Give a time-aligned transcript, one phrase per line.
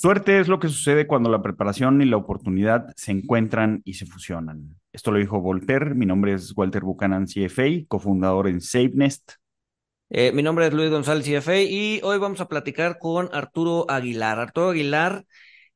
[0.00, 4.06] Suerte es lo que sucede cuando la preparación y la oportunidad se encuentran y se
[4.06, 4.80] fusionan.
[4.94, 5.94] Esto lo dijo Voltaire.
[5.94, 9.32] Mi nombre es Walter Buchanan, CFA, cofundador en SafeNest.
[10.08, 14.38] Eh, mi nombre es Luis González, CFA, y hoy vamos a platicar con Arturo Aguilar.
[14.38, 15.26] Arturo Aguilar,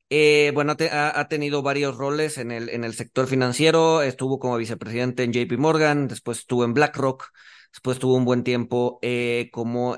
[0.09, 4.00] eh, bueno, ha, tenido varios roles en el, sector financiero.
[4.00, 7.27] Estuvo como vicepresidente en JP Morgan, después estuvo en BlackRock,
[7.75, 9.96] Después tuvo un buen tiempo eh, como,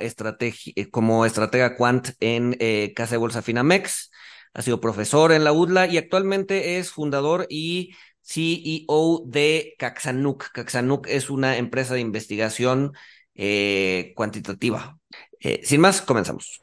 [0.90, 2.56] como estratega quant en
[2.94, 4.10] Casa de Bolsa Finamex
[4.56, 10.50] ha sido profesor en la UDLA y actualmente es fundador y CEO de Caxanuc.
[10.52, 12.94] Caxanuc es una empresa de investigación
[13.34, 14.98] eh, cuantitativa.
[15.40, 16.62] Eh, sin más, comenzamos.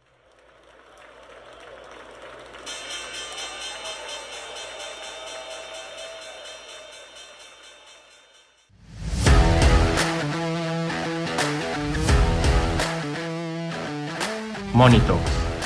[14.73, 15.19] Monito,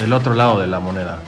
[0.04, 1.24] el otro lado de la moneda.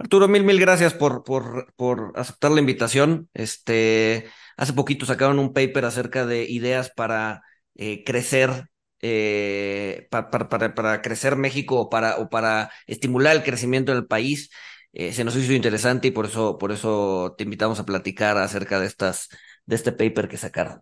[0.00, 3.28] Arturo, mil, mil gracias por, por, por aceptar la invitación.
[3.34, 7.42] Este, hace poquito sacaron un paper acerca de ideas para
[7.74, 8.70] eh, crecer,
[9.02, 14.50] eh, para, para, para, crecer México o para, o para estimular el crecimiento del país.
[14.94, 18.80] Eh, se nos hizo interesante y por eso, por eso te invitamos a platicar acerca
[18.80, 19.28] de estas,
[19.66, 20.80] de este paper que sacaron.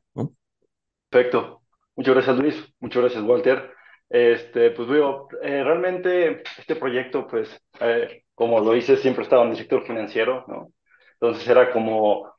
[1.11, 1.63] Perfecto.
[1.97, 2.55] Muchas gracias, Luis.
[2.79, 3.73] Muchas gracias, Walter.
[4.09, 7.51] Este, pues veo, realmente este proyecto, pues,
[8.39, 10.73] como lo hice, siempre estaba en el sector financiero, ¿no?
[11.15, 12.33] Entonces era como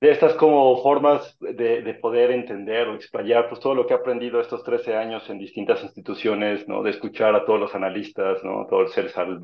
[0.00, 3.96] de estas como formas de, de, poder entender o explayar pues todo lo que he
[3.96, 6.82] aprendido estos 13 años en distintas instituciones, ¿no?
[6.82, 8.66] De escuchar a todos los analistas, ¿no?
[8.68, 9.40] Todo el ser al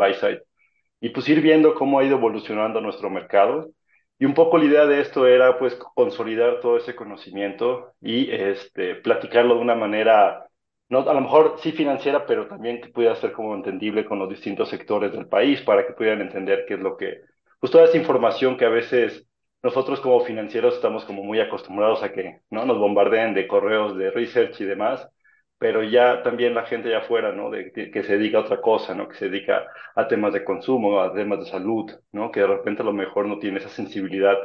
[1.00, 3.70] y pues ir viendo cómo ha ido evolucionando nuestro mercado.
[4.18, 8.96] Y un poco la idea de esto era pues consolidar todo ese conocimiento y este,
[8.96, 10.49] platicarlo de una manera
[10.90, 14.28] no, a lo mejor sí financiera, pero también que pudiera ser como entendible con los
[14.28, 17.22] distintos sectores del país para que pudieran entender qué es lo que,
[17.60, 19.26] pues toda esa información que a veces
[19.62, 22.64] nosotros como financieros estamos como muy acostumbrados a que, ¿no?
[22.66, 25.08] Nos bombardeen de correos de research y demás,
[25.58, 27.50] pero ya también la gente allá afuera, ¿no?
[27.50, 29.08] De, que se dedica a otra cosa, ¿no?
[29.08, 32.32] Que se dedica a temas de consumo, a temas de salud, ¿no?
[32.32, 34.36] Que de repente a lo mejor no tiene esa sensibilidad,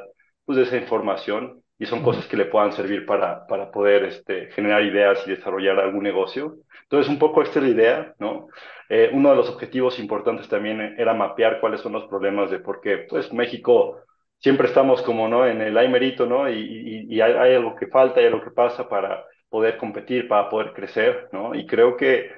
[0.46, 4.48] pues de esa información y son cosas que le puedan servir para, para poder este,
[4.52, 6.56] generar ideas y desarrollar algún negocio.
[6.84, 8.48] Entonces, un poco esta es la idea, ¿no?
[8.90, 12.80] Eh, uno de los objetivos importantes también era mapear cuáles son los problemas de por
[12.82, 14.00] qué, pues, México
[14.40, 15.46] siempre estamos como, ¿no?
[15.48, 16.50] En el hay mérito, ¿no?
[16.50, 20.74] Y, y, hay, algo que falta, hay algo que pasa para poder competir, para poder
[20.74, 21.56] crecer, ¿no?
[21.56, 22.32] Y creo que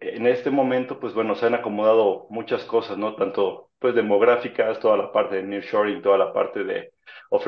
[0.00, 3.16] en este momento, pues bueno, se han acomodado muchas cosas, ¿no?
[3.16, 6.92] Tanto, pues, demográficas, toda la parte de nearshoring, toda la parte de
[7.30, 7.40] o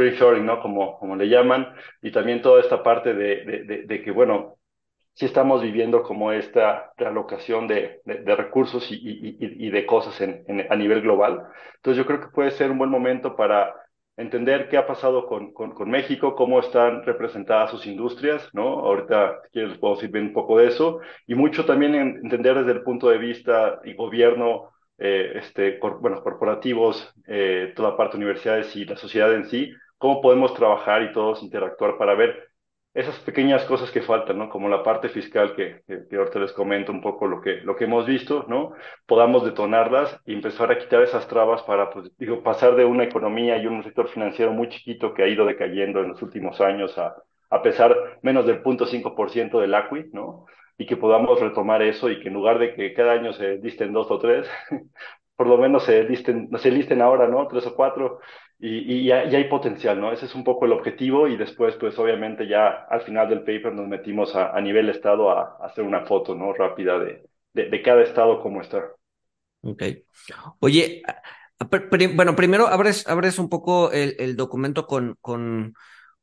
[0.43, 0.61] ¿no?
[0.61, 4.57] Como, como le llaman, y también toda esta parte de, de, de, que, bueno,
[5.15, 9.37] sí estamos viviendo como esta realocación de, de recursos y, y,
[9.67, 11.47] y, de cosas en, en, a nivel global.
[11.77, 13.75] Entonces yo creo que puede ser un buen momento para
[14.17, 18.81] entender qué ha pasado con, con, con, México, cómo están representadas sus industrias, ¿no?
[18.81, 23.09] Ahorita, les puedo decir un poco de eso, y mucho también entender desde el punto
[23.09, 28.97] de vista y gobierno eh, este, bueno, corporativos, eh, toda parte de universidades y la
[28.97, 32.51] sociedad en sí, cómo podemos trabajar y todos interactuar para ver
[32.93, 34.51] esas pequeñas cosas que faltan, ¿no?
[34.51, 37.85] Como la parte fiscal que, que, ahorita les comento un poco lo que, lo que
[37.85, 38.73] hemos visto, ¿no?
[39.07, 43.57] Podamos detonarlas y empezar a quitar esas trabas para, pues, digo, pasar de una economía
[43.59, 47.15] y un sector financiero muy chiquito que ha ido decayendo en los últimos años a,
[47.49, 50.47] a pesar menos del 0.5% del ACUI, ¿no?
[50.81, 53.93] Y que podamos retomar eso y que en lugar de que cada año se listen
[53.93, 54.49] dos o tres,
[55.37, 57.47] por lo menos se listen, se listen ahora, ¿no?
[57.49, 58.21] Tres o cuatro,
[58.59, 60.11] y, y, hay potencial, ¿no?
[60.11, 63.75] Ese es un poco el objetivo y después, pues obviamente ya al final del paper
[63.75, 66.55] nos metimos a, a nivel estado a, hacer una foto, ¿no?
[66.55, 68.83] Rápida de, de, cada estado cómo está.
[69.61, 69.83] Ok.
[70.61, 71.03] Oye,
[72.15, 75.75] bueno, primero abres, abres un poco el, el documento con, con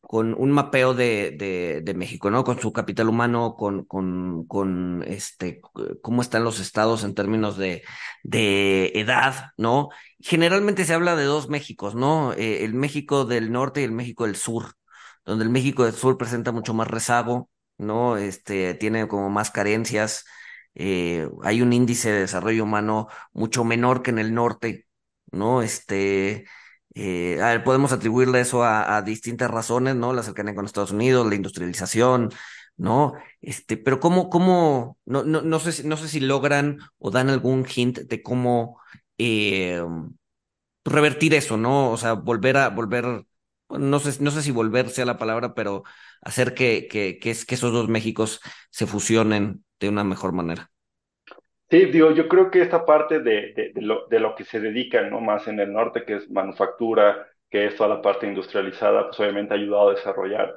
[0.07, 2.45] con un mapeo de, de, de, México, ¿no?
[2.45, 5.59] Con su capital humano, con, con, con este,
[6.01, 7.83] cómo están los estados en términos de,
[8.23, 9.89] de edad, ¿no?
[10.19, 12.31] Generalmente se habla de dos Méxicos, ¿no?
[12.33, 14.75] Eh, el México del norte y el México del sur,
[15.25, 18.15] donde el México del sur presenta mucho más rezago, ¿no?
[18.15, 20.23] Este, tiene como más carencias,
[20.75, 24.87] eh, hay un índice de desarrollo humano mucho menor que en el norte,
[25.31, 25.61] ¿no?
[25.61, 26.45] Este,
[26.99, 30.13] eh, a ver, podemos atribuirle eso a, distintas razones, ¿no?
[30.13, 32.31] La cercanía con Estados Unidos, la industrialización,
[32.75, 33.13] ¿no?
[33.39, 37.67] Este, pero cómo, cómo, no, no, no sé, no sé si logran o dan algún
[37.67, 38.81] hint de cómo
[39.19, 39.79] eh,
[40.85, 41.91] revertir eso, ¿no?
[41.91, 43.25] O sea, volver a, volver,
[43.69, 45.83] no sé, no sé si volver sea la palabra, pero
[46.21, 48.41] hacer que, que, que, es, que esos dos Méxicos
[48.71, 50.71] se fusionen de una mejor manera.
[51.69, 54.59] Sí, digo, yo creo que esta parte de, de, de lo, de lo que se
[54.61, 55.19] dedica, ¿no?
[55.19, 59.53] Más en el norte, que es manufactura, que es toda la parte industrializada, pues obviamente
[59.53, 60.53] ha ayudado a desarrollar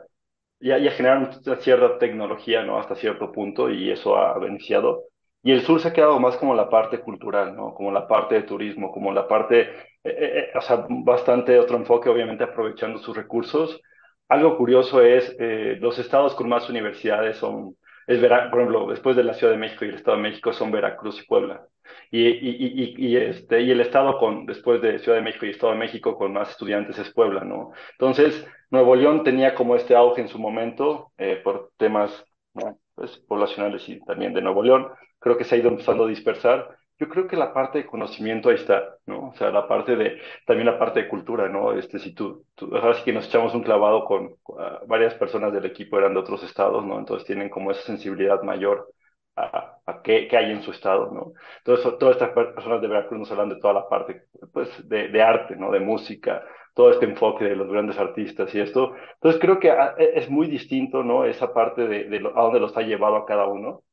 [0.60, 2.78] y a, generar cierta tecnología, ¿no?
[2.78, 5.04] Hasta cierto punto, y eso ha beneficiado.
[5.42, 7.74] Y el sur se ha quedado más como la parte cultural, ¿no?
[7.74, 9.70] Como la parte de turismo, como la parte, eh,
[10.04, 13.80] eh, o sea, bastante otro enfoque, obviamente aprovechando sus recursos.
[14.28, 17.76] Algo curioso es, eh, los estados con más universidades son
[18.10, 20.52] es Vera, por ejemplo, después de la Ciudad de México y el Estado de México
[20.52, 21.64] son Veracruz y Puebla.
[22.10, 25.50] Y, y, y, y, este, y el Estado con, después de Ciudad de México y
[25.50, 27.70] Estado de México con más estudiantes es Puebla, ¿no?
[27.92, 32.24] Entonces, Nuevo León tenía como este auge en su momento eh, por temas
[32.54, 32.78] ¿no?
[32.96, 34.88] pues, poblacionales y también de Nuevo León.
[35.20, 38.50] Creo que se ha ido empezando a dispersar yo creo que la parte de conocimiento
[38.50, 39.30] ahí está, ¿no?
[39.30, 41.72] O sea, la parte de, también la parte de cultura, ¿no?
[41.72, 45.50] Este, si tú, tú ahora sí que nos echamos un clavado con uh, varias personas
[45.52, 46.98] del equipo eran de otros estados, ¿no?
[46.98, 48.92] Entonces tienen como esa sensibilidad mayor
[49.34, 51.32] a, a qué, qué, hay en su estado, ¿no?
[51.58, 55.22] Entonces, todas estas personas de Veracruz nos hablan de toda la parte, pues, de, de
[55.22, 55.70] arte, ¿no?
[55.70, 56.44] De música,
[56.74, 58.94] todo este enfoque de los grandes artistas y esto.
[59.14, 61.24] Entonces, creo que ah, e, es muy distinto, ¿no?
[61.24, 63.84] Esa parte de, de lo, a dónde los ha llevado a cada uno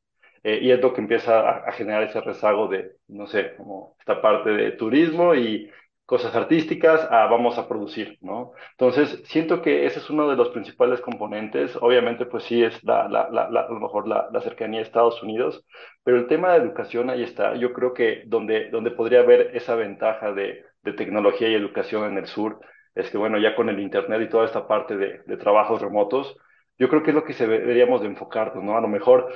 [0.44, 4.22] eh, y es lo que empieza a, generar ese rezago de, no sé, como esta
[4.22, 5.70] parte de turismo y
[6.06, 8.54] cosas artísticas a vamos a producir, ¿no?
[8.72, 11.76] Entonces, siento que ese es uno de los principales componentes.
[11.82, 15.66] Obviamente, pues sí, es la, la, la, a lo mejor la, cercanía a Estados Unidos,
[16.04, 17.56] pero el tema de educación ahí está.
[17.56, 22.18] Yo creo que donde, donde podría haber esa ventaja de, de tecnología y educación en
[22.18, 22.60] el sur
[22.98, 26.36] es que, bueno, ya con el Internet y toda esta parte de, trabajos remotos,
[26.80, 28.76] yo creo que es lo que deberíamos de enfocarnos, ¿no?
[28.78, 29.32] A lo mejor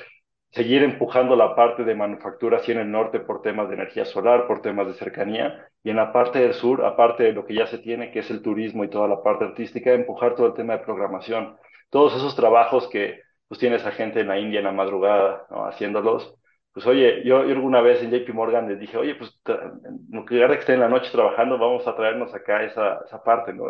[0.52, 4.48] seguir empujando la parte de manufactura así en el norte por temas de energía solar,
[4.48, 7.68] por temas de cercanía, y en la parte del sur, aparte de lo que ya
[7.68, 10.74] se tiene, que es el turismo y toda la parte artística, empujar todo el tema
[10.74, 11.58] de programación.
[11.90, 15.66] Todos esos trabajos que pues tienes a gente en la India en la madrugada ¿no?
[15.66, 16.36] haciéndolos.
[16.74, 20.50] Pues oye, yo, yo, alguna vez en JP Morgan les dije, oye, pues en lugar
[20.50, 23.66] de que estén en la noche trabajando, vamos a traernos acá esa, esa parte, ¿no?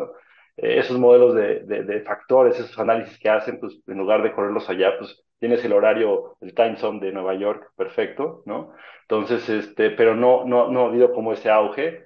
[0.57, 4.33] Eh, esos modelos de, de, de factores, esos análisis que hacen, pues en lugar de
[4.33, 8.73] correrlos allá, pues tienes el horario, el time zone de Nueva York perfecto, ¿no?
[9.03, 12.05] Entonces, este, pero no, no, no ha habido como ese auge.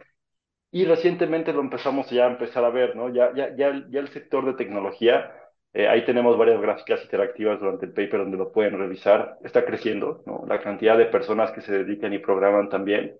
[0.71, 3.09] Y recientemente lo empezamos ya a empezar a ver, ¿no?
[3.13, 5.33] Ya, ya, ya, ya el sector de tecnología,
[5.73, 10.23] eh, ahí tenemos varias gráficas interactivas durante el paper donde lo pueden revisar, está creciendo,
[10.25, 10.43] ¿no?
[10.47, 13.17] La cantidad de personas que se dedican y programan también.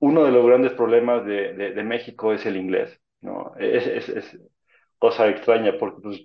[0.00, 3.54] Uno de los grandes problemas de, de, de México es el inglés, ¿no?
[3.58, 4.38] Es, es, es
[4.98, 6.22] cosa extraña porque pues,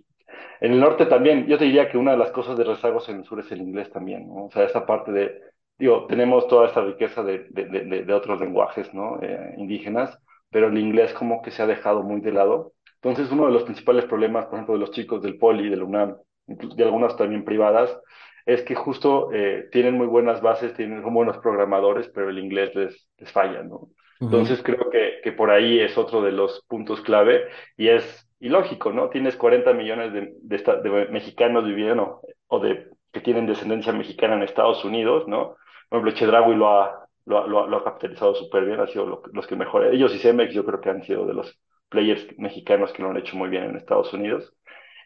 [0.62, 3.18] en el norte también, yo te diría que una de las cosas de rezagos en
[3.18, 4.46] el sur es el inglés también, ¿no?
[4.46, 5.40] O sea, esa parte de,
[5.78, 9.20] digo, tenemos toda esta riqueza de, de, de, de otros lenguajes, ¿no?
[9.22, 10.18] Eh, indígenas,
[10.50, 12.74] pero el inglés como que se ha dejado muy de lado.
[13.02, 16.18] Entonces, uno de los principales problemas, por ejemplo, de los chicos del Poli, del UNAM,
[16.48, 18.00] de algunas también privadas,
[18.46, 22.74] es que justo eh, tienen muy buenas bases, tienen muy buenos programadores, pero el inglés
[22.76, 23.90] les, les falla, ¿no?
[24.20, 24.66] Entonces, uh -huh.
[24.66, 27.44] creo que, que por ahí es otro de los puntos clave
[27.76, 29.10] y es y lógico, ¿no?
[29.10, 34.44] Tienes 40 millones de, de, de, mexicanos viviendo o de que tienen descendencia mexicana en
[34.44, 35.56] Estados Unidos, ¿no?
[35.90, 39.22] Por ejemplo, Chedraui lo ha, lo, lo, lo ha capitalizado súper bien, ha sido lo,
[39.34, 42.92] los que mejor, ellos y Cemex yo creo que han sido de los players mexicanos
[42.92, 44.54] que lo han hecho muy bien en Estados Unidos.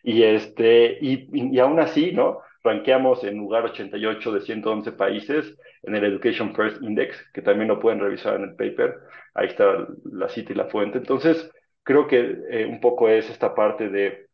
[0.03, 2.39] Y, este, y, y, y aún así, ¿no?
[2.63, 7.79] Ranqueamos en lugar 88 de 111 países en el Education First Index, que también lo
[7.79, 8.99] pueden revisar en el paper.
[9.33, 10.97] Ahí está la cita y la fuente.
[10.97, 11.51] Entonces,
[11.83, 14.27] creo que eh, un poco es esta parte de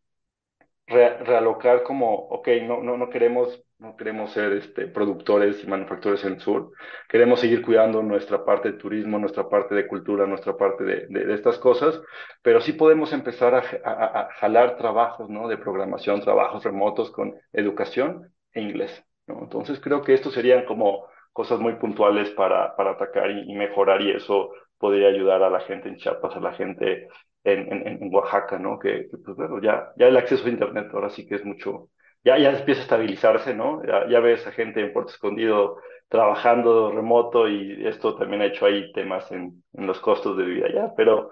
[0.87, 6.23] re realocar como, ok, no, no, no queremos, no queremos ser este, productores y manufactores
[6.23, 6.71] en el sur,
[7.09, 11.33] queremos seguir cuidando nuestra parte de turismo, nuestra parte de cultura, nuestra parte de, de,
[11.33, 12.01] estas cosas,
[12.41, 15.47] pero sí podemos empezar a, jalar trabajos, ¿no?
[15.47, 19.03] De programación, trabajos remotos con educación e inglés.
[19.27, 24.01] Entonces creo que estos serían como cosas muy puntuales para, para atacar y, y mejorar
[24.01, 27.09] y eso podría ayudar a la gente en Chiapas, a la gente
[27.47, 28.79] en, en, en Oaxaca, ¿no?
[28.79, 31.89] Que, que, pues bueno, ya, ya el acceso a Internet ahora sí que es mucho,
[32.23, 33.83] ya, ya empieza a estabilizarse, ¿no?
[33.85, 35.77] Ya, ya ves a gente en Puerto Escondido
[36.09, 40.67] trabajando remoto y esto también ha hecho ahí temas en, en los costos de vida
[40.73, 41.31] ya, pero,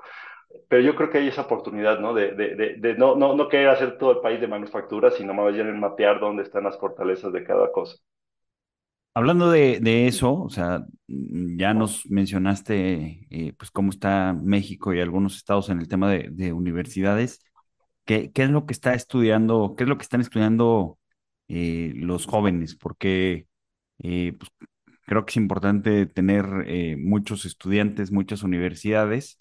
[0.69, 2.13] pero yo creo que hay esa oportunidad, ¿no?
[2.13, 5.33] De, de, de, de no, no, no querer hacer todo el país de manufactura, sino
[5.33, 7.97] más bien mapear dónde están las fortalezas de cada cosa.
[9.17, 15.37] Hablando de, eso, o sea, ya nos mencionaste eh, pues cómo está México y algunos
[15.37, 17.39] estados en el tema de, de universidades.
[18.05, 20.99] ¿Qué, ¿Qué, es lo que está estudiando, qué es lo que están estudiando
[21.47, 22.75] eh, los jóvenes?
[22.75, 23.47] Porque
[24.03, 24.51] eh, pues,
[25.05, 26.45] creo que es importante tener
[26.99, 29.39] muchos estudiantes, muchas universidades,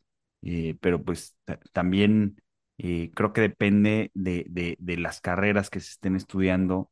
[0.80, 1.36] pero pues
[1.72, 2.36] también
[2.76, 6.90] creo que depende de, de, de las carreras que se estén estudiando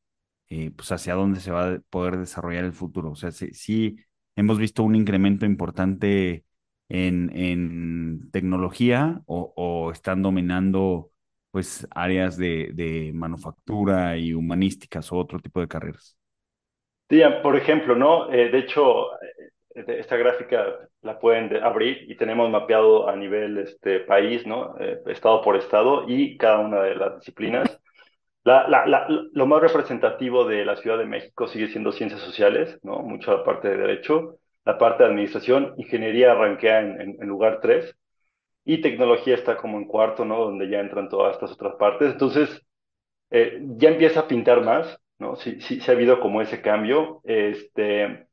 [0.49, 3.11] eh, pues hacia dónde se va a poder desarrollar el futuro.
[3.11, 3.97] O sea, sí, sí,
[4.37, 6.45] hemos visto un incremento importante
[6.89, 11.11] en, en tecnología o, están dominando
[11.51, 16.17] pues áreas de, de manufactura y humanísticas o otro tipo de carreras.
[17.09, 18.33] Sí, por ejemplo, ¿no?
[18.33, 20.65] Eh, de hecho, eh, esta gráfica
[21.03, 24.77] la pueden abrir y tenemos mapeado a nivel este, país, ¿no?
[25.07, 27.82] Estado por estado y cada una de las disciplinas.
[28.45, 32.79] La, la, la, lo más representativo de la Ciudad de México sigue siendo ciencias sociales,
[32.83, 32.99] ¿no?
[33.01, 37.61] Mucho la parte de derecho, la parte de administración, ingeniería arranquea en, en, en lugar
[37.63, 37.95] 3
[38.65, 40.39] y tecnología está como en cuarto, ¿no?
[40.45, 42.13] Donde ya entran todas estas otras partes.
[42.13, 42.63] Entonces,
[43.31, 45.37] eh, ya empieza a pintar más, ¿no?
[45.37, 47.21] Sí, sí, sí ha habido como ese cambio.
[47.25, 48.27] Este, eh,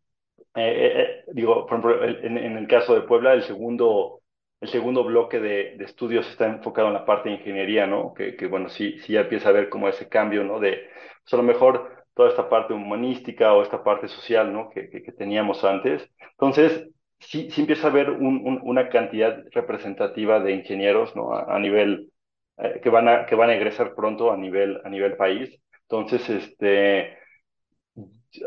[0.55, 4.18] eh, digo, por ejemplo, en, en, el caso de Puebla, el segundo,
[4.61, 8.13] el segundo bloque de, de, estudios está enfocado en la parte de ingeniería, ¿no?
[8.13, 10.59] Que, que, bueno, sí, sí ya empieza a ver como ese cambio, ¿no?
[10.59, 10.89] De,
[11.23, 14.69] pues a lo mejor toda esta parte humanística o esta parte social, ¿no?
[14.69, 16.09] Que, que, que teníamos antes.
[16.31, 16.89] Entonces,
[17.19, 21.33] sí, sí empieza a haber un, un, una cantidad representativa de ingenieros, ¿no?
[21.33, 22.11] A, a nivel,
[22.57, 25.57] eh, que van a, que van a egresar pronto a nivel, a nivel país.
[25.83, 27.17] Entonces, este,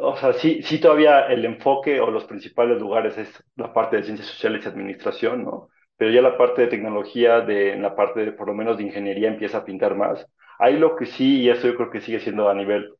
[0.00, 4.04] o sea, sí, sí todavía el enfoque o los principales lugares es la parte de
[4.04, 5.68] ciencias sociales y administración, ¿no?
[6.02, 9.28] Pero ya la parte de tecnología, de la parte de, por lo menos de ingeniería
[9.28, 10.26] empieza a pintar más.
[10.58, 12.92] Ahí lo que sí, y eso yo creo que sigue siendo a nivel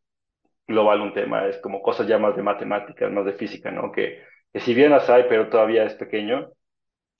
[0.68, 3.90] global un tema, es como cosas ya más de matemáticas, más de física, ¿no?
[3.90, 6.50] Que, que si bien las hay, pero todavía es pequeño,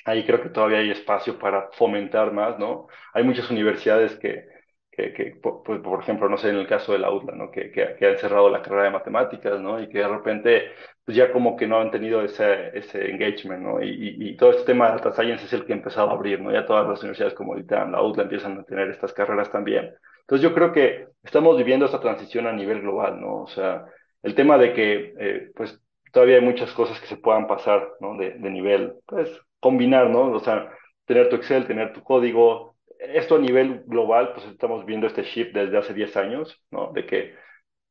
[0.04, 2.86] ahí creo que todavía hay espacio para fomentar más, ¿no?
[3.14, 4.46] Hay muchas universidades que,
[4.92, 7.50] que, que pues, por ejemplo, no sé, en el caso de la UTLA, ¿no?
[7.50, 9.80] Que, que, que, han cerrado la carrera de matemáticas, ¿no?
[9.80, 10.72] Y que de repente,
[11.04, 13.82] pues ya como que no han tenido ese, ese engagement, ¿no?
[13.82, 16.12] Y, y, y todo este tema de data science es el que ha empezado a
[16.12, 16.52] abrir, ¿no?
[16.52, 19.94] Ya todas las universidades como el la UTLA empiezan a tener estas carreras también.
[20.20, 23.42] Entonces yo creo que estamos viviendo esta transición a nivel global, ¿no?
[23.42, 23.87] O sea,
[24.22, 25.80] el tema de que, eh, pues,
[26.12, 28.16] todavía hay muchas cosas que se puedan pasar, ¿no?
[28.18, 30.32] De, de nivel, pues, combinar, ¿no?
[30.32, 30.70] O sea,
[31.06, 32.71] tener tu Excel, tener tu código,
[33.09, 36.92] esto a nivel global, pues estamos viendo este shift desde hace 10 años, ¿no?
[36.92, 37.35] De que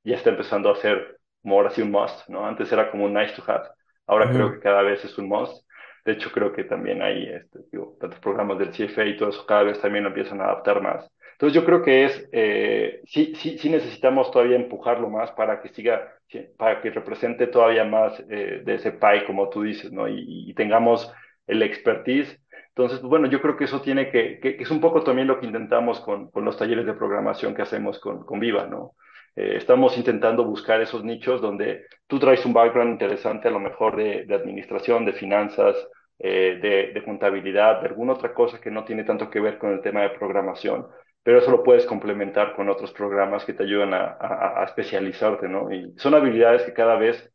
[0.03, 2.45] ya está empezando a ser como ahora sí un must, ¿no?
[2.45, 3.69] Antes era como un nice to have,
[4.07, 4.33] ahora uh -huh.
[4.33, 5.65] creo que cada vez es un must.
[6.05, 9.45] De hecho, creo que también hay este, digo, tantos programas del CFA y todo eso
[9.45, 11.11] cada vez también lo empiezan a adaptar más.
[11.33, 15.69] Entonces yo creo que es, eh, sí, sí, sí necesitamos todavía empujarlo más para que
[15.69, 16.13] siga,
[16.57, 20.07] para que represente todavía más eh, de ese pie, como tú dices, ¿no?
[20.07, 21.11] Y, y tengamos
[21.47, 22.40] el expertise
[22.75, 25.27] entonces, pues, bueno, yo creo que eso tiene que, que, que, es un poco también
[25.27, 28.95] lo que intentamos con, con los talleres de programación que hacemos con, con Viva, ¿no?
[29.35, 33.95] Eh, estamos intentando buscar esos nichos donde tú traes un background interesante, a lo mejor
[33.97, 35.75] de, de administración, de finanzas,
[36.19, 39.71] eh, de, de, contabilidad, de alguna otra cosa que no tiene tanto que ver con
[39.73, 40.87] el tema de programación,
[41.23, 45.47] pero eso lo puedes complementar con otros programas que te ayudan a, a, a especializarte,
[45.49, 45.71] ¿no?
[45.71, 47.31] Y son habilidades que cada vez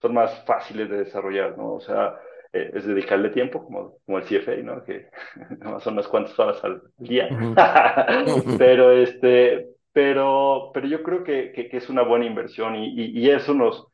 [0.00, 1.74] son más fáciles de desarrollar, ¿no?
[1.74, 2.16] O sea,
[2.52, 4.84] eh, es dedicarle tiempo, como, como el CFA, ¿no?
[4.84, 5.08] Que
[5.80, 7.28] son unas cuantas horas al día.
[8.58, 13.18] Pero, este, pero, pero yo creo que, que, que es una buena inversión y, y,
[13.20, 13.86] y, eso nos,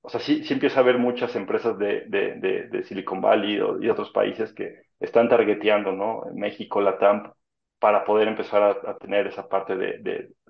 [0.00, 3.60] o sea, sí, sí empieza a haber muchas empresas de, de, de, de Silicon Valley
[3.80, 6.22] y otros países que están targeteando, ¿no?
[6.34, 7.32] México, Latam,
[7.78, 9.98] para poder empezar a, a tener esa parte de,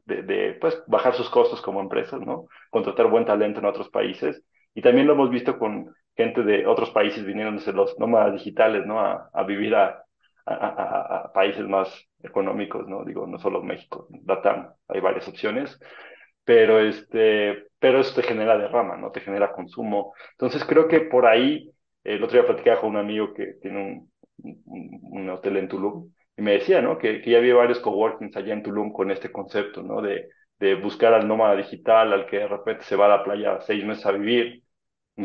[0.04, 2.46] de, pues, bajar sus costos como empresas, ¿no?
[2.70, 4.42] Contratar buen talento en otros países.
[4.74, 8.86] Y también lo hemos visto con gente de otros países viniendo desde los nómadas digitales,
[8.86, 9.00] ¿no?
[9.00, 10.04] A, a vivir a,
[11.32, 11.88] países más
[12.22, 13.04] económicos, ¿no?
[13.04, 15.78] Digo, no solo México, Latam, hay varias opciones,
[16.44, 19.10] pero este, pero eso te genera derrama, ¿no?
[19.12, 20.14] Te genera consumo.
[20.32, 21.70] Entonces creo que por ahí,
[22.04, 26.52] el otro día platicaba con un amigo que tiene un, hotel en Tulum, y me
[26.52, 26.98] decía, ¿no?
[26.98, 30.02] Que, que ya había varios coworkings allá en Tulum con este concepto, ¿no?
[30.02, 30.28] De,
[30.58, 33.84] de buscar al nómada digital, al que de repente se va a la playa seis
[33.84, 34.62] meses a vivir,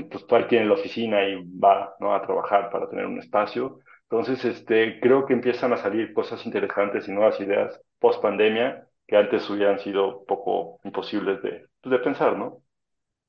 [0.03, 2.13] pues él tiene la oficina y va ¿no?
[2.13, 3.79] a trabajar para tener un espacio.
[4.09, 9.17] Entonces, este, creo que empiezan a salir cosas interesantes y nuevas ideas post pandemia que
[9.17, 12.61] antes hubieran sido poco imposibles de, pues, de pensar, ¿no?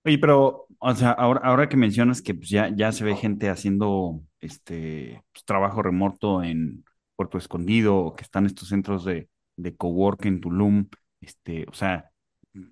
[0.05, 3.49] Oye, pero, o sea, ahora, ahora que mencionas que pues, ya, ya se ve gente
[3.49, 6.85] haciendo este pues, trabajo remoto en
[7.17, 10.89] Puerto Escondido, que están estos centros de, de cowork en Tulum,
[11.21, 12.11] este, o sea,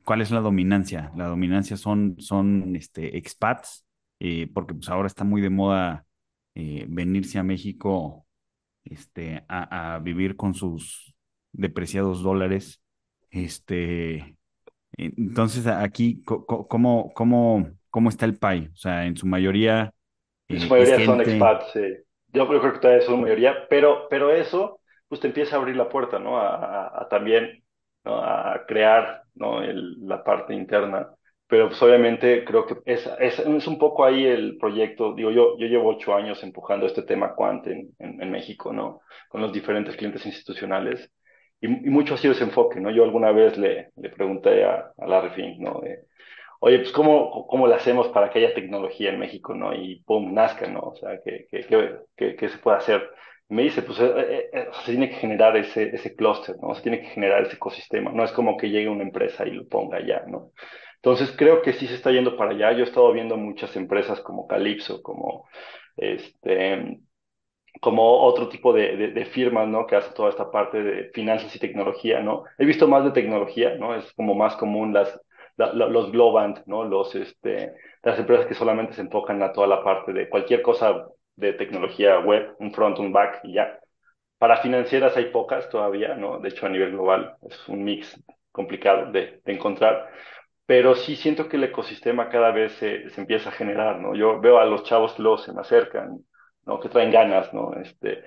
[0.05, 1.13] ¿cuál es la dominancia?
[1.17, 3.86] La dominancia son, son este, expats,
[4.21, 6.07] eh, porque pues ahora está muy de moda
[6.55, 8.27] eh, venirse a México
[8.85, 11.15] este, a, a, vivir con sus
[11.53, 12.81] depreciados dólares.
[13.31, 14.37] Este,
[14.93, 18.71] entonces, aquí, ¿cómo, cómo, cómo está el PAI?
[18.73, 19.93] O sea, en su mayoría...
[20.49, 21.97] En su mayoría son expats, sí.
[22.33, 25.89] Yo creo que todavía son mayoría, pero, pero eso pues te empieza a abrir la
[25.89, 26.39] puerta, ¿no?
[26.39, 27.63] A, a, a también
[28.05, 28.17] ¿no?
[28.17, 29.63] a crear ¿no?
[29.63, 31.09] El, la parte interna
[31.49, 35.57] pero pues obviamente creo que es, es, es, un poco ahí el proyecto, digo, yo,
[35.59, 39.01] yo llevo ocho años empujando este tema Quant en, en, en México, ¿no?
[39.29, 41.11] Con los diferentes clientes institucionales,
[41.61, 42.91] y, y, mucho ha sido ese enfoque, ¿no?
[42.91, 45.81] Yo alguna vez le, le pregunté a, a Larry Fink, ¿no?
[45.81, 46.01] De,
[46.59, 49.75] Oye, pues ¿cómo, cómo le hacemos para que haya tecnología en México, ¿no?
[49.75, 50.81] Y pum, nazca, ¿no?
[50.81, 51.67] O sea, ¿qué, qué,
[52.17, 53.11] qué, qué se puede hacer?
[53.49, 56.75] me dice, pues eh, eh, eh, se tiene que generar ese, ese clúster, ¿no?
[56.75, 58.11] Se tiene que generar ese ecosistema.
[58.13, 60.51] No es como que llegue una empresa y lo ponga ya, ¿no?
[61.07, 62.73] Entonces creo que sí se está yendo para allá.
[62.73, 65.49] Yo he estado viendo muchas empresas como Calypso, como
[65.97, 66.99] este,
[67.81, 69.87] como otro tipo de, de, de, firmas, ¿no?
[69.87, 72.43] Que hacen toda esta parte de finanzas y tecnología, ¿no?
[72.59, 73.95] He visto más de tecnología, ¿no?
[73.95, 75.21] Es como más común las,
[75.57, 76.83] la, la, los Globant, ¿no?
[76.83, 81.07] Los, este, las empresas que solamente se enfocan a toda la parte de cualquier cosa
[81.37, 83.79] de tecnología web, un front, un back y ya.
[84.39, 86.41] Para financieras hay pocas todavía, ¿no?
[86.41, 88.21] De hecho, a nivel global es un mix
[88.51, 90.11] complicado de, de encontrar,
[90.67, 94.15] pero sí siento que el ecosistema cada vez se, se, empieza a generar, ¿no?
[94.15, 96.19] Yo veo a los chavos que luego se me acercan,
[96.65, 96.81] ¿no?
[96.81, 97.73] Que traen ganas, ¿no?
[97.75, 98.25] Este,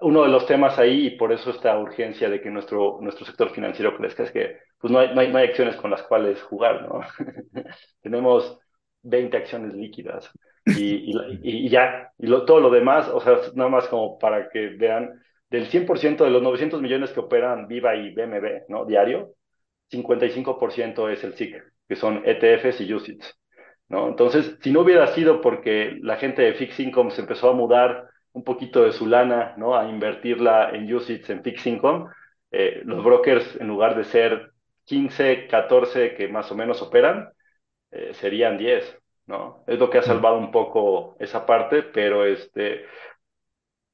[0.00, 3.50] uno de los temas ahí, y por eso esta urgencia de que nuestro, nuestro sector
[3.50, 6.42] financiero crezca, es que pues no hay, no hay, no hay acciones con las cuales
[6.42, 7.00] jugar, ¿no?
[8.02, 8.58] Tenemos
[9.02, 10.30] 20 acciones líquidas
[10.64, 14.48] y, y, y ya, y lo, todo lo demás, o sea, nada más como para
[14.48, 18.86] que vean, del 100% de los 900 millones que operan Viva y BMB, ¿no?
[18.86, 19.34] Diario,
[19.90, 23.38] 55% es el SIC, que son ETFs y UCITS,
[23.88, 24.08] ¿no?
[24.08, 28.08] Entonces, si no hubiera sido porque la gente de Fixed Income se empezó a mudar
[28.32, 29.76] un poquito de su lana, ¿no?
[29.76, 32.10] A invertirla en UCITS, en Fixed Income,
[32.52, 34.52] eh, los brokers, en lugar de ser
[34.84, 37.30] 15, 14 que más o menos operan,
[37.90, 39.64] eh, serían 10, ¿no?
[39.66, 42.84] Es lo que ha salvado un poco esa parte, pero este,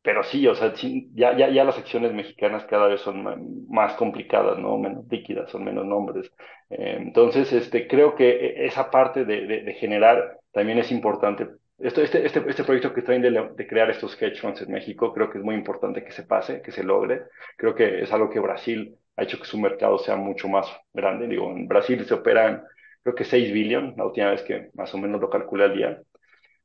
[0.06, 0.72] pero sí, o sea,
[1.14, 4.78] ya, ya, ya las acciones mexicanas cada vez son más complicadas, ¿no?
[4.78, 6.30] Menos líquidas, son menos nombres.
[6.70, 11.48] Eh, entonces, este, creo que esa parte de, de, de, generar también es importante.
[11.80, 15.12] Esto, este, este, este proyecto que traen de, de, crear estos hedge funds en México,
[15.12, 17.22] creo que es muy importante que se pase, que se logre.
[17.56, 21.26] Creo que es algo que Brasil ha hecho que su mercado sea mucho más grande.
[21.26, 22.62] Digo, en Brasil se operan
[23.06, 26.02] creo que 6 billion, la última vez que más o menos lo calculé al día.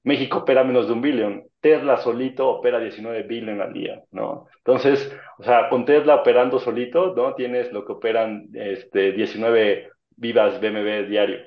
[0.04, 1.44] México opera menos de un billón.
[1.60, 4.48] Tesla solito opera 19 billion al día, ¿no?
[4.58, 7.36] Entonces, o sea, con Tesla operando solito, ¿no?
[7.36, 11.40] Tienes lo que operan este, 19 vivas BMW diario.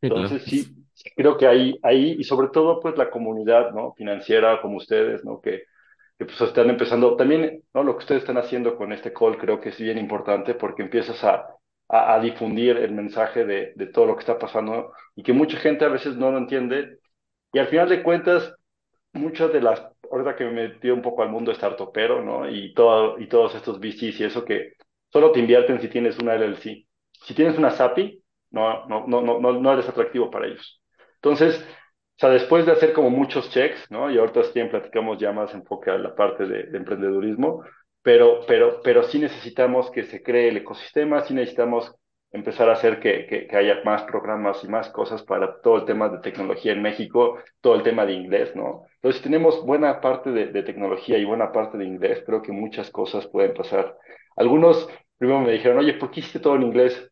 [0.00, 3.92] Entonces, sí, creo que ahí, ahí, y sobre todo, pues, la comunidad, ¿no?
[3.94, 5.40] Financiera, como ustedes, ¿no?
[5.40, 5.64] Que,
[6.18, 7.82] que pues están empezando, también, ¿no?
[7.82, 11.22] Lo que ustedes están haciendo con este call creo que es bien importante porque empiezas
[11.24, 11.46] a,
[11.88, 15.58] a, a difundir el mensaje de, de, todo lo que está pasando y que mucha
[15.58, 16.98] gente a veces no lo entiende.
[17.56, 18.54] Y al final de cuentas,
[19.14, 22.46] muchas de las, ahorita que me metí un poco al mundo startupero, ¿no?
[22.50, 24.74] Y, todo, y todos estos VCs y eso que
[25.10, 26.86] solo te invierten si tienes una LLC.
[27.24, 30.82] Si tienes una SAPI, no, no, no, no, no eres atractivo para ellos.
[31.14, 34.10] Entonces, o sea, después de hacer como muchos checks, ¿no?
[34.10, 37.64] Y ahorita sí platicamos ya más enfoque a la parte de, de emprendedurismo,
[38.02, 41.90] pero, pero, pero sí necesitamos que se cree el ecosistema, sí necesitamos
[42.32, 45.84] empezar a hacer que, que, que, haya más programas y más cosas para todo el
[45.84, 48.84] tema de tecnología en México, todo el tema de inglés, ¿no?
[48.96, 52.52] Entonces, si tenemos buena parte de, de, tecnología y buena parte de inglés, creo que
[52.52, 53.96] muchas cosas pueden pasar.
[54.36, 57.10] Algunos primero me dijeron, oye, ¿por qué hiciste todo en inglés?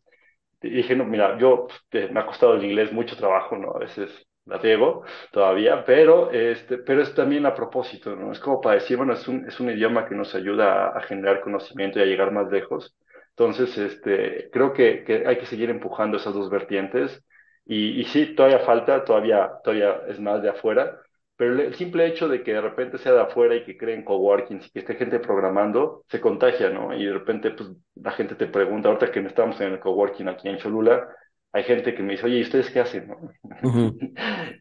[0.62, 3.72] Y dije, no, mira, yo me ha costado el inglés mucho trabajo, ¿no?
[3.74, 4.10] A veces
[4.46, 8.32] la riego todavía, pero, este, pero es también a propósito, ¿no?
[8.32, 11.02] Es como para decir, bueno, es un, es un idioma que nos ayuda a, a
[11.02, 12.94] generar conocimiento y a llegar más lejos.
[13.36, 17.24] Entonces, este, creo que, que hay que seguir empujando esas dos vertientes.
[17.66, 21.00] Y, y sí, todavía falta, todavía, todavía es más de afuera,
[21.36, 24.66] pero el simple hecho de que de repente sea de afuera y que creen coworkings
[24.66, 26.94] y que esté gente programando, se contagia, ¿no?
[26.94, 30.48] Y de repente, pues, la gente te pregunta, ahorita que estamos en el coworking aquí
[30.48, 31.08] en Cholula,
[31.52, 33.08] hay gente que me dice, oye, ¿y ustedes qué hacen?
[33.08, 33.16] ¿no?
[33.62, 33.98] Uh -huh.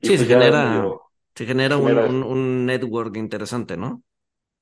[0.02, 1.02] sí, pues se, genera, medio,
[1.36, 4.02] se, genera, un, un, un, network interesante, ¿no?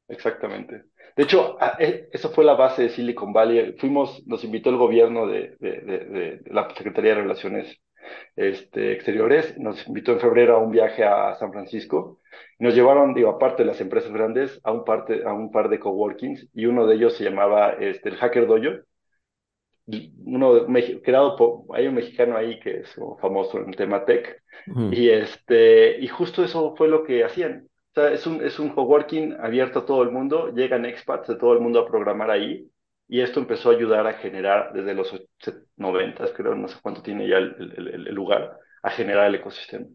[0.08, 0.84] Exactamente.
[1.16, 3.76] De hecho, e, eso fue la base de Silicon Valley.
[3.78, 7.82] Fuimos, nos invitó el gobierno de, de, de, de la Secretaría de Relaciones
[8.36, 12.20] este, Exteriores, nos invitó en febrero a un viaje a San Francisco.
[12.60, 15.80] Nos llevaron, digo, aparte de las empresas grandes, a un, parte, a un par de
[15.80, 18.84] coworkings y uno de ellos se llamaba este, el Hacker Dojo
[20.26, 20.68] uno
[21.04, 24.42] creado por, hay un mexicano ahí que es famoso en el tema tech,
[24.92, 27.68] y este, y justo eso fue lo que hacían.
[27.92, 31.36] O sea, es un, es un coworking abierto a todo el mundo, llegan expats de
[31.36, 32.70] todo el mundo a programar ahí,
[33.10, 35.14] y esto empezó a ayudar a generar desde los
[35.76, 39.86] 90, creo, no sé cuánto tiene ya el, el, lugar, a generar el ecosistema.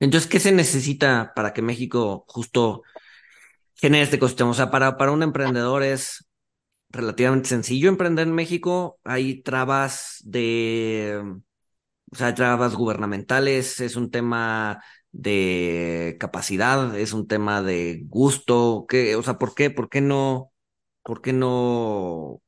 [0.00, 2.82] Entonces, ¿qué se necesita para que México justo
[3.76, 4.50] genere este ecosistema?
[4.50, 6.28] O sea, para, para un emprendedor es
[6.88, 8.98] relativamente sencillo emprender en México.
[9.04, 11.22] Hay trabas de
[12.10, 14.82] O sea, trabas gubernamentales, es un tema
[15.12, 19.14] de capacidad, es un tema de gusto, ¿qué?
[19.16, 19.70] O sea, ¿por qué?
[19.70, 20.50] ¿Por qué no?
[21.02, 22.40] ¿Por qué no?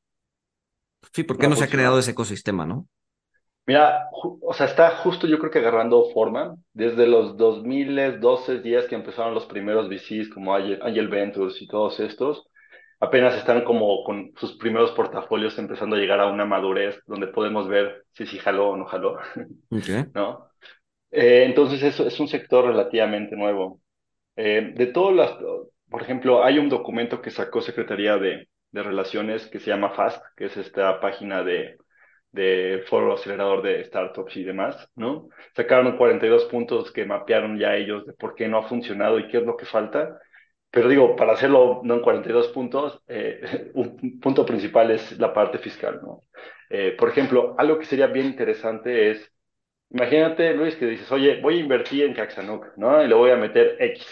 [1.13, 2.87] Sí, ¿por qué No no se ha creado ese ecosistema, no?
[3.67, 8.95] Mira, o sea, está justo yo creo que agarrando forma desde los 2012 días que
[8.95, 12.47] empezaron los primeros VCs como Angel, Angel Ventures y todos estos,
[12.99, 17.67] apenas están como con sus primeros portafolios empezando a llegar a una madurez donde podemos
[17.67, 19.17] ver si sí jaló o no jaló.
[20.13, 20.49] ¿no?
[21.15, 23.81] Eh, entonces eso es un sector relativamente nuevo.
[24.35, 25.31] Eh, de todas las,
[25.89, 30.23] por ejemplo, hay un documento que sacó Secretaría de, de Relaciones que se llama FAST,
[30.37, 31.77] que es esta página de,
[32.31, 35.29] de foro acelerador de startups y demás, ¿no?
[35.55, 39.37] Sacaron 42 puntos que mapearon ya ellos de por qué no ha funcionado y qué
[39.39, 40.19] es lo que falta.
[40.71, 45.59] Pero digo, para hacerlo no en 42 puntos, eh, un punto principal es la parte
[45.59, 46.21] fiscal, ¿no?
[46.69, 49.31] Eh, por ejemplo, algo que sería bien interesante es
[49.95, 53.01] Imagínate, Luis, que dices, oye, voy a invertir en Caxanuc, ¿no?
[53.01, 54.05] Y le voy a meter X.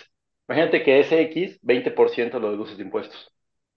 [0.48, 3.34] Imagínate que ese X, 20% lo deduces de impuestos,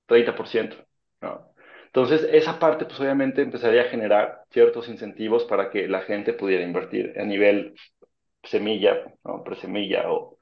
[0.06, 0.76] 30%,
[1.20, 1.52] ¿no?
[1.86, 6.62] Entonces, esa parte, pues obviamente empezaría a generar ciertos incentivos para que la gente pudiera
[6.62, 7.74] invertir a nivel
[8.44, 9.42] semilla, ¿no?
[9.42, 10.38] Presemilla o...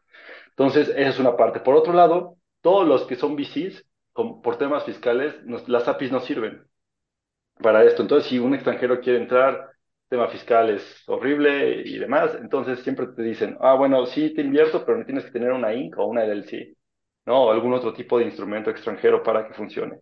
[0.50, 1.60] Entonces, esa es una parte.
[1.60, 5.34] Por otro lado, todos los que son VCs, por temas fiscales,
[5.66, 6.66] las APIs no sirven
[7.62, 8.02] para esto.
[8.02, 9.73] Entonces, si un extranjero quiere entrar,
[10.08, 14.84] tema fiscal es horrible y demás, entonces siempre te dicen, ah, bueno, sí te invierto,
[14.84, 15.98] pero no tienes que tener una Inc.
[15.98, 16.76] o una LLC,
[17.26, 17.44] ¿no?
[17.46, 20.00] O algún otro tipo de instrumento extranjero para que funcione.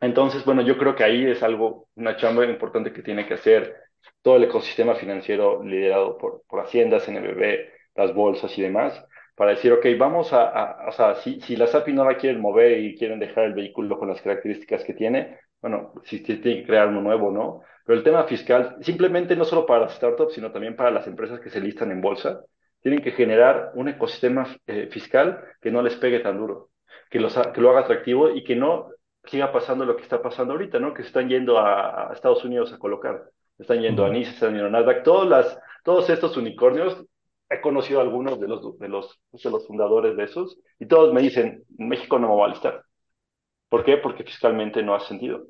[0.00, 3.74] Entonces, bueno, yo creo que ahí es algo, una chamba importante que tiene que hacer
[4.22, 9.02] todo el ecosistema financiero liderado por, por Hacienda, CNBB, las bolsas y demás,
[9.34, 12.40] para decir, ok, vamos a, a- o sea, si, si las API no la quieren
[12.40, 16.66] mover y quieren dejar el vehículo con las características que tiene, bueno, si tiene que
[16.66, 17.62] crear uno nuevo, ¿no?
[17.86, 21.40] Pero el tema fiscal, simplemente no solo para las startups, sino también para las empresas
[21.40, 22.42] que se listan en bolsa,
[22.82, 26.70] tienen que generar un ecosistema eh, fiscal que no les pegue tan duro,
[27.10, 28.90] que, los, ha- que lo haga atractivo y que no
[29.24, 30.94] siga pasando lo que está pasando ahorita, ¿no?
[30.94, 33.22] Que se están yendo a, a Estados Unidos a colocar,
[33.58, 34.10] están yendo a.
[34.10, 37.04] Nice, están yendo a Nasdaq, todas las, todos estos unicornios,
[37.48, 41.12] he conocido a algunos de los, de los, de los fundadores de esos, y todos
[41.14, 42.84] me dicen, México no me va a listar.
[43.68, 43.96] ¿Por qué?
[43.98, 45.46] Porque fiscalmente no ha sentido.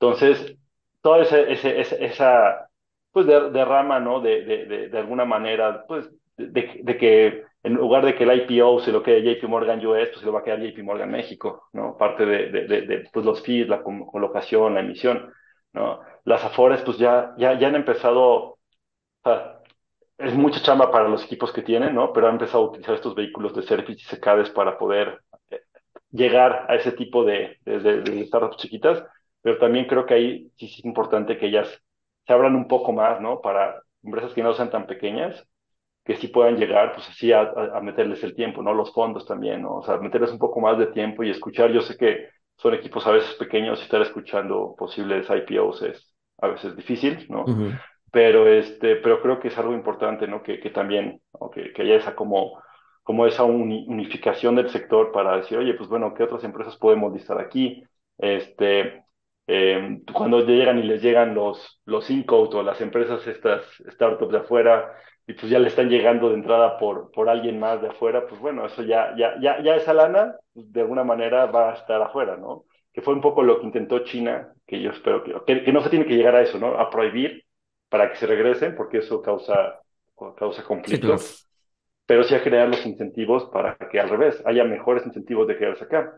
[0.00, 0.56] Entonces,
[1.04, 2.70] toda ese, ese, esa, esa,
[3.12, 4.20] pues de, de rama, ¿no?
[4.22, 8.32] De, de, de, de alguna manera, pues, de, de que en lugar de que el
[8.42, 11.12] IPO se lo quede JP Morgan US, pues se lo va a quedar JP Morgan
[11.12, 11.96] México, ¿no?
[11.98, 15.32] Parte de, pues los fees, la colocación, la emisión,
[15.74, 16.00] ¿no?
[16.24, 18.58] Las Afores, pues ya, ya, ya han empezado,
[20.18, 22.12] es mucha chamba para los equipos que tienen, ¿no?
[22.12, 25.60] Pero han empezado a utilizar estos vehículos de service y secades para poder eh,
[26.10, 29.02] llegar a ese tipo de, de startups chiquitas,
[29.44, 31.70] pero también creo que ahí sí es importante que ellas
[32.26, 33.42] se abran un poco más, ¿no?
[33.42, 35.46] Para empresas que no sean tan pequeñas,
[36.04, 38.74] que sí puedan llegar, pues así a, a, meterles el tiempo, ¿no?
[38.74, 39.76] Los fondos también, ¿no?
[39.76, 41.72] O sea, meterles un poco más de tiempo y escuchar.
[41.72, 42.28] Yo sé que
[42.58, 47.52] son equipos a veces pequeños y estar escuchando posibles IPOs es a veces difícil, ¿no?
[47.52, 47.78] Ujú.
[48.10, 50.42] pero este, pero creo que es algo importante, ¿no?
[50.42, 51.50] Que, que también, ¿no?
[51.50, 52.60] que, que haya esa como,
[53.02, 57.12] como esa uni- unificación del sector para decir, oye, pues bueno, ¿qué otras empresas podemos
[57.12, 57.82] listar aquí?
[58.18, 59.03] Este,
[59.46, 64.38] eh, cuando llegan y les llegan los, los Incode o las empresas, estas startups de
[64.38, 64.92] afuera,
[65.26, 68.40] y pues ya le están llegando de entrada por, por alguien más de afuera, pues
[68.40, 72.00] bueno, eso ya, ya, ya, ya esa lana, pues, de alguna manera va a estar
[72.02, 72.64] afuera, ¿no?
[72.92, 75.82] Que fue un poco lo que intentó China, que yo espero que, que, que no
[75.82, 76.78] se tiene que llegar a eso, ¿no?
[76.78, 77.44] A prohibir
[77.88, 79.80] para que se regresen, porque eso causa,
[80.36, 81.22] causa Sí, conflicto, claro.
[82.06, 85.84] pero sí a generar los incentivos para que al revés haya mejores incentivos de quedarse
[85.84, 86.14] acá.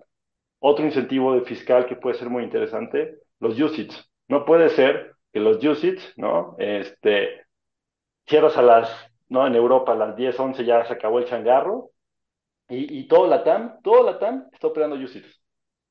[0.58, 4.10] Otro incentivo de fiscal que puede ser muy interesante, los UCITS.
[4.28, 6.56] No puede ser que los UCITS, ¿no?
[6.58, 7.46] Este,
[8.26, 8.90] cierras a las,
[9.28, 9.46] ¿no?
[9.46, 11.90] En Europa a las 10, 11 ya se acabó el changarro
[12.68, 15.40] y, y todo la TAM, todo la TAM está operando UCITS,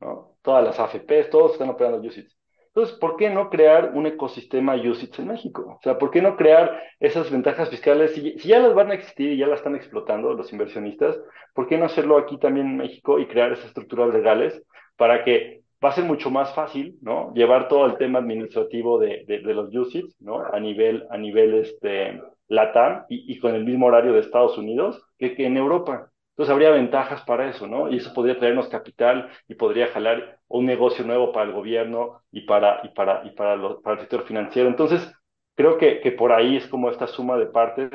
[0.02, 0.38] ¿no?
[0.42, 2.35] Todas las AFPs, todos están operando UCITS.
[2.76, 5.78] Entonces, ¿por qué no crear un ecosistema UCITS en México?
[5.80, 8.12] O sea, ¿por qué no crear esas ventajas fiscales?
[8.14, 11.18] Si, ya las van a existir y ya las están explotando los inversionistas,
[11.54, 14.62] ¿por qué no hacerlo aquí también en México y crear esas estructuras legales
[14.98, 17.34] para que va a ser mucho más fácil, ¿no?
[17.34, 20.44] Llevar todo el tema administrativo de, los UCITS, ¿no?
[20.44, 25.34] A nivel, a nivel este, LATAM y, con el mismo horario de Estados Unidos que
[25.38, 26.12] en Europa.
[26.36, 27.90] Entonces habría ventajas para eso, ¿no?
[27.90, 32.42] Y eso podría traernos capital y podría jalar un negocio nuevo para el gobierno y
[32.42, 34.68] para, y para, y para, el sector financiero.
[34.68, 35.10] Entonces,
[35.56, 37.90] creo que, que por ahí es como esta suma de partes.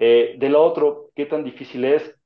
[0.00, 2.16] Eh, de lo otro, ¿qué tan difícil es?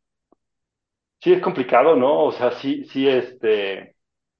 [1.20, 2.24] Sí es complicado, ¿no?
[2.24, 3.94] O sea, sí, sí, este,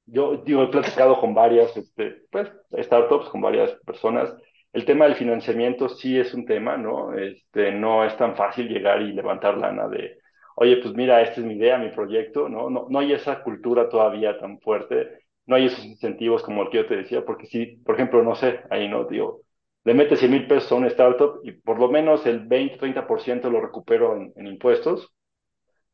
[0.07, 4.35] yo digo, he platicado con varias, este, pues, startups, con varias personas,
[4.73, 7.15] El tema del financiamiento sí es un tema, ¿no?
[7.15, 10.19] Este, no es tan fácil llegar y levantar lana de,
[10.57, 12.71] oye, pues mira, esta es mi idea, mi proyecto, ¿no?
[12.71, 16.79] No, no hay esa cultura todavía tan fuerte, no hay esos incentivos como el que
[16.79, 19.43] yo te decía, porque si, por ejemplo, no sé, ahí no, digo,
[19.85, 23.61] le metes 100 mil pesos a una startup y por lo menos el 20-30% lo
[23.61, 25.13] recupero en, en, impuestos,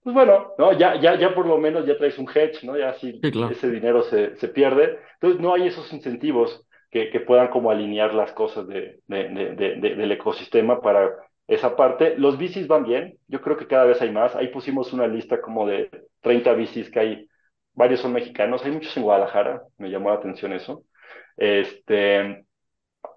[0.02, 0.72] pues bueno, ¿no?
[0.72, 2.76] Ya, ya, ya por lo menos ya traes un hedge, ¿no?
[2.78, 3.50] Ya si Sí, claro.
[3.50, 8.14] ese dinero se, se pierde, entonces no hay esos incentivos que, que puedan como alinear
[8.14, 11.10] las cosas de, de, del ecosistema para
[11.48, 12.16] esa parte.
[12.16, 14.36] Los bicis van bien, yo creo que cada vez hay más.
[14.36, 17.28] Ahí pusimos una lista como de 30 bicis que hay,
[17.74, 20.84] varios son mexicanos, hay muchos en Guadalajara, me llamó la atención eso.
[21.36, 22.44] Este,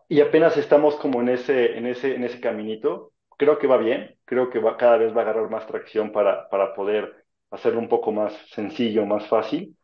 [0.07, 3.13] y apenas estamos como en ese, en ese, en ese caminito.
[3.37, 6.49] Creo que va bien, creo que va, cada vez va a agarrar más tracción para,
[6.49, 9.77] para poder hacerlo un poco más sencillo, más fácil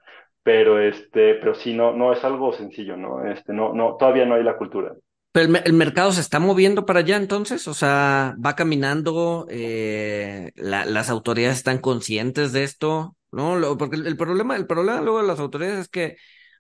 [0.43, 3.25] pero este, pero sí, no, no es algo sencillo, ¿no?
[3.29, 4.95] Este, no, no, todavía no hay la cultura.
[5.31, 9.45] Pero el, me- el mercado se está moviendo para allá entonces, o sea, va caminando,
[9.49, 13.77] eh, la- las autoridades están conscientes de esto, ¿no?
[13.77, 16.17] Porque el, problema, el problema luego de las autoridades es que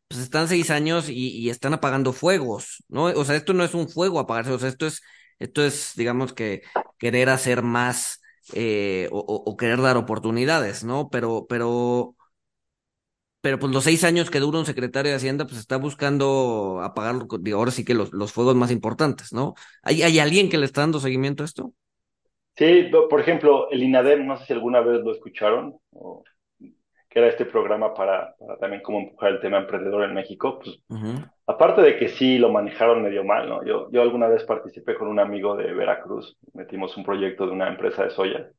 [0.07, 3.05] pues están seis años y, están apagando fuegos, ¿no?
[3.05, 5.01] O sea, esto no es un fuego apagarse, o sea, esto es,
[5.39, 6.61] esto es, digamos que
[6.97, 8.21] querer hacer más
[8.53, 11.09] eh, o- o querer dar oportunidades, ¿no?
[11.09, 12.15] Pero, pero
[13.47, 17.15] pero pues los seis años que dura un secretario de Hacienda, pues está buscando apagar,
[17.39, 19.53] digo, ahora sí que los, los fuegos más importantes, ¿no?
[19.83, 21.71] ¿Hay, hay alguien que le está dando seguimiento a esto?
[22.57, 26.25] Sí, por ejemplo, el INADEM, no sé si alguna vez lo escucharon, o
[26.59, 30.81] que era este programa para, para también cómo empujar el tema emprendedor en México, pues
[31.45, 33.65] aparte de que sí lo manejaron medio mal, ¿no?
[33.65, 37.69] Yo, yo alguna vez participé con un amigo de Veracruz, metimos un proyecto de una
[37.69, 38.51] empresa de soya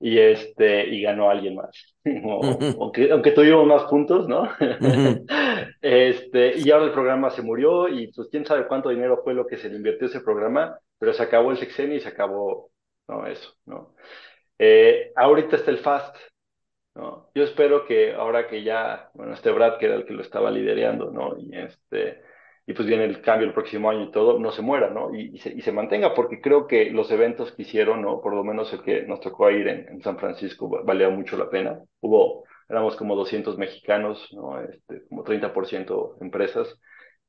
[0.00, 1.94] y este, y ganó alguien más.
[2.24, 4.48] O- aunque, aunque tuvimos más puntos, ¿no?
[5.82, 9.46] Este, y ahora el programa se murió y pues quién sabe cuánto dinero fue lo
[9.46, 12.70] que se le invirtió ese programa, pero se acabó el sexenio y se acabó,
[13.08, 13.94] no, eso, ¿no?
[14.58, 16.16] Eh, ahorita está el FAST,
[16.94, 17.30] ¿no?
[17.34, 20.50] Yo espero que ahora que ya, bueno, este Brad, que era el que lo estaba
[20.50, 21.36] liderando, ¿no?
[21.38, 22.22] Y este,
[22.66, 25.14] y pues viene el cambio el próximo año y todo, no se muera, ¿no?
[25.14, 28.20] Y, y se, y se mantenga, porque creo que los eventos que hicieron, ¿no?
[28.20, 31.36] Por lo menos el que nos tocó ir en, en San Francisco, va- valía mucho
[31.36, 31.78] la pena.
[32.00, 34.60] Hubo, éramos como 200 mexicanos, ¿no?
[34.60, 36.78] Este, como 30% empresas.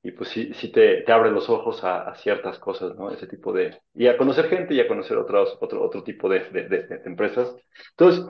[0.04, 3.12] Y pues sí, sí te, te abre los ojos a, a ciertas cosas, ¿no?
[3.12, 3.80] Ese tipo de...
[3.94, 7.02] Y a conocer gente y a conocer otros, otro, otro tipo de, de, de, de
[7.06, 7.56] empresas.
[7.92, 8.26] Entonces,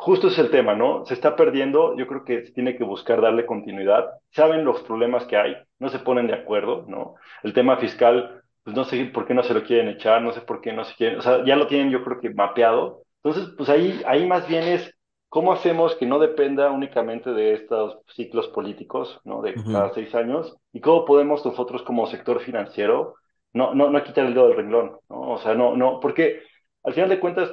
[0.00, 1.04] Justo es el tema, ¿no?
[1.06, 4.06] Se está perdiendo, yo creo que se tiene que buscar darle continuidad.
[4.30, 7.16] Saben los problemas que hay, no se ponen de acuerdo, ¿no?
[7.42, 10.40] El tema fiscal, pues no sé por qué no se lo quieren echar, no sé
[10.42, 13.02] por qué no se quieren, o sea, ya lo tienen yo creo que mapeado.
[13.24, 14.94] Entonces, pues ahí, ahí más bien es
[15.28, 19.42] cómo hacemos que no dependa únicamente de estos ciclos políticos, ¿no?
[19.42, 19.94] De cada Ujú.
[19.94, 23.16] seis años, y cómo podemos nosotros como sector financiero
[23.52, 25.32] no, no, no quitar el dedo del renglón, ¿no?
[25.32, 26.42] O sea, no, no, porque
[26.84, 27.50] al final de cuentas,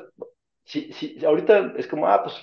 [0.65, 2.35] si, si, ahorita es como, ah, pues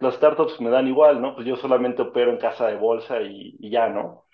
[0.00, 1.34] las startups me dan igual, ¿no?
[1.34, 4.26] Pues yo solamente opero en casa de bolsa y, y ya, ¿no?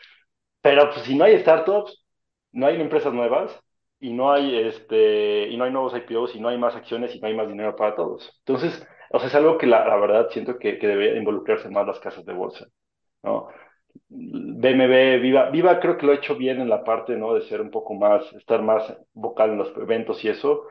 [0.62, 2.04] Pero pues si no hay startups,
[2.52, 3.58] no hay empresas nuevas
[4.00, 7.20] y no hay este y no hay nuevos IPOs y no hay más acciones y
[7.20, 8.32] no hay más dinero para todos.
[8.46, 11.86] Entonces, o sea, es algo que la, la verdad siento que, que debe involucrarse más
[11.86, 12.66] las casas de bolsa,
[13.22, 13.48] ¿no?
[14.10, 17.34] BMW, Viva, Viva creo que lo ha hecho bien en la parte, ¿no?
[17.34, 20.64] De ser un poco más, estar más vocal en los eventos y eso.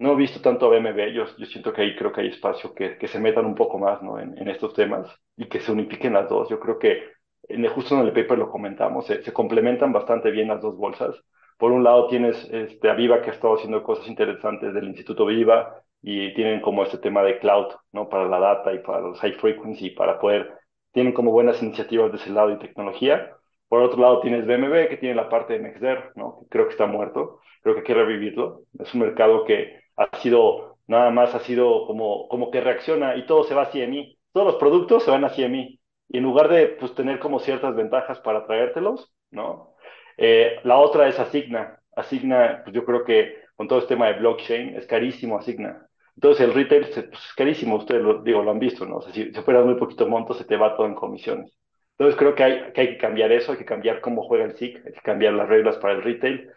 [0.00, 2.74] No he visto tanto a BMW, yo, yo siento que ahí creo que hay espacio
[2.74, 4.18] que, que se metan un poco más, ¿no?
[4.18, 6.48] En, en estos temas y que se unifiquen las dos.
[6.48, 7.04] Yo creo que
[7.48, 11.16] en, justo en el paper lo comentamos, se, se complementan bastante bien las dos bolsas.
[11.58, 15.26] Por un lado tienes este, a Viva que ha estado haciendo cosas interesantes del Instituto
[15.26, 18.08] Viva y tienen como este tema de cloud, ¿no?
[18.08, 20.50] Para la data y para los high frequency, para poder
[20.92, 23.36] tienen como buenas iniciativas de ese lado y tecnología.
[23.68, 26.46] Por otro lado, tienes BMW, que tiene la parte de Mexder, ¿no?
[26.50, 28.62] Creo que está muerto, creo que hay que revivirlo.
[28.78, 33.26] Es un mercado que ha sido, nada más ha sido como, como que reacciona y
[33.26, 34.18] todo se va hacia mí.
[34.32, 35.78] Todos los productos se van hacia mí.
[36.08, 39.74] Y en lugar de pues, tener como ciertas ventajas para traértelos, ¿no?
[40.16, 41.78] Eh, la otra es Asigna.
[41.94, 45.86] Asigna, pues yo creo que con todo este tema de blockchain, es carísimo Asigna.
[46.14, 48.96] Entonces el retail pues, es carísimo, ustedes lo, digo, lo han visto, ¿no?
[48.96, 51.52] O sea, si, si operas muy poquito monto, se te va todo en comisiones.
[51.92, 54.52] Entonces creo que hay, que hay que cambiar eso, hay que cambiar cómo juega el
[54.52, 56.50] SIC, hay que cambiar las reglas para el retail.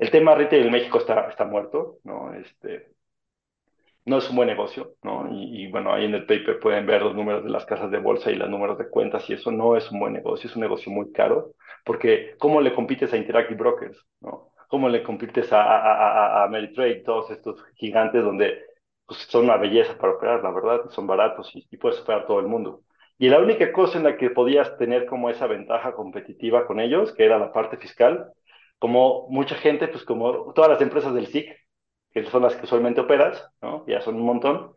[0.00, 2.32] El tema retail en México está, muerto, ¿no?
[2.32, 2.88] Este,
[4.06, 5.28] no es un buen negocio, ¿no?
[5.30, 7.98] Y, y, bueno, ahí en el paper pueden ver los números de las casas de
[7.98, 10.62] bolsa y los números de cuentas y eso no es un buen negocio, es un
[10.62, 11.52] negocio muy caro,
[11.84, 14.52] porque ¿cómo le compites a Interactive Brokers, ¿no?
[14.68, 18.58] ¿Cómo le compites a, a, a, a Ameritrade, todos estos gigantes donde
[19.04, 22.40] pues, son una belleza para operar, la verdad, son baratos y, y puedes operar todo
[22.40, 22.80] el mundo?
[23.18, 27.12] Y la única cosa en la que podías tener como esa ventaja competitiva con ellos,
[27.12, 28.32] que era la parte fiscal,
[28.80, 31.54] como mucha gente, pues como todas las empresas del SIC,
[32.12, 33.84] que son las que usualmente operas, ¿no?
[33.86, 34.72] Ya son un montón,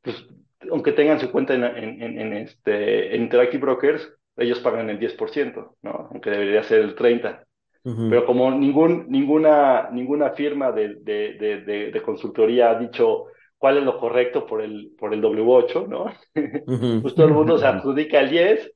[0.00, 0.26] pues
[0.70, 5.76] aunque tengan su cuenta en, en, en, este, en Interactive Brokers, ellos pagan el 10%,
[5.82, 6.08] ¿no?
[6.10, 7.44] Aunque debería ser el 30%.
[7.84, 13.24] Pero como ningún, ninguna, ninguna firma de, de, de, de, consultoría ha dicho
[13.58, 16.04] cuál es lo correcto por el, por el W8, ¿no?
[17.02, 18.72] pues todo el mundo se adjudica el 10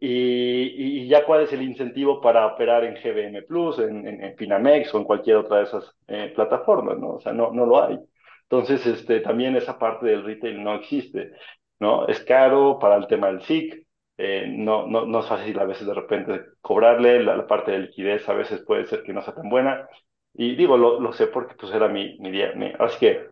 [0.00, 4.94] y, y, ya cuál es el incentivo para operar en GBM Plus, en, en, Finamex
[4.94, 7.14] o en cualquier otra de esas eh, plataformas, ¿no?
[7.16, 7.98] O sea, no, no lo hay.
[8.44, 11.32] Entonces, este, también esa parte del retail no existe,
[11.78, 12.06] ¿no?
[12.08, 13.86] Es caro para el tema del SIC,
[14.18, 18.28] eh, no, no, no es fácil a veces de repente cobrarle, la, parte de liquidez
[18.28, 19.88] a veces puede ser que no sea tan buena.
[20.34, 23.28] Y digo, lo, lo sé porque pues era mi, mi día, así que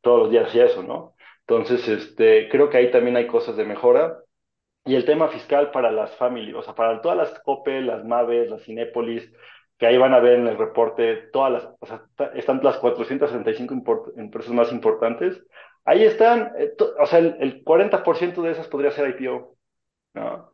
[0.00, 1.14] todos los días hacía eso, ¿no?
[1.46, 4.21] Entonces, este, creo que ahí también hay cosas de mejora.
[4.84, 8.50] Y el tema fiscal para las familias, o sea, para todas las COPE, las MAVES,
[8.50, 9.32] las Cinépolis,
[9.78, 14.12] que ahí van a ver en el reporte todas las, o sea, están las 465
[14.16, 15.40] empresas más importantes.
[15.84, 19.56] Ahí están, eh, o sea, el, el 40% de esas podría ser IPO.
[20.14, 20.52] ¿no?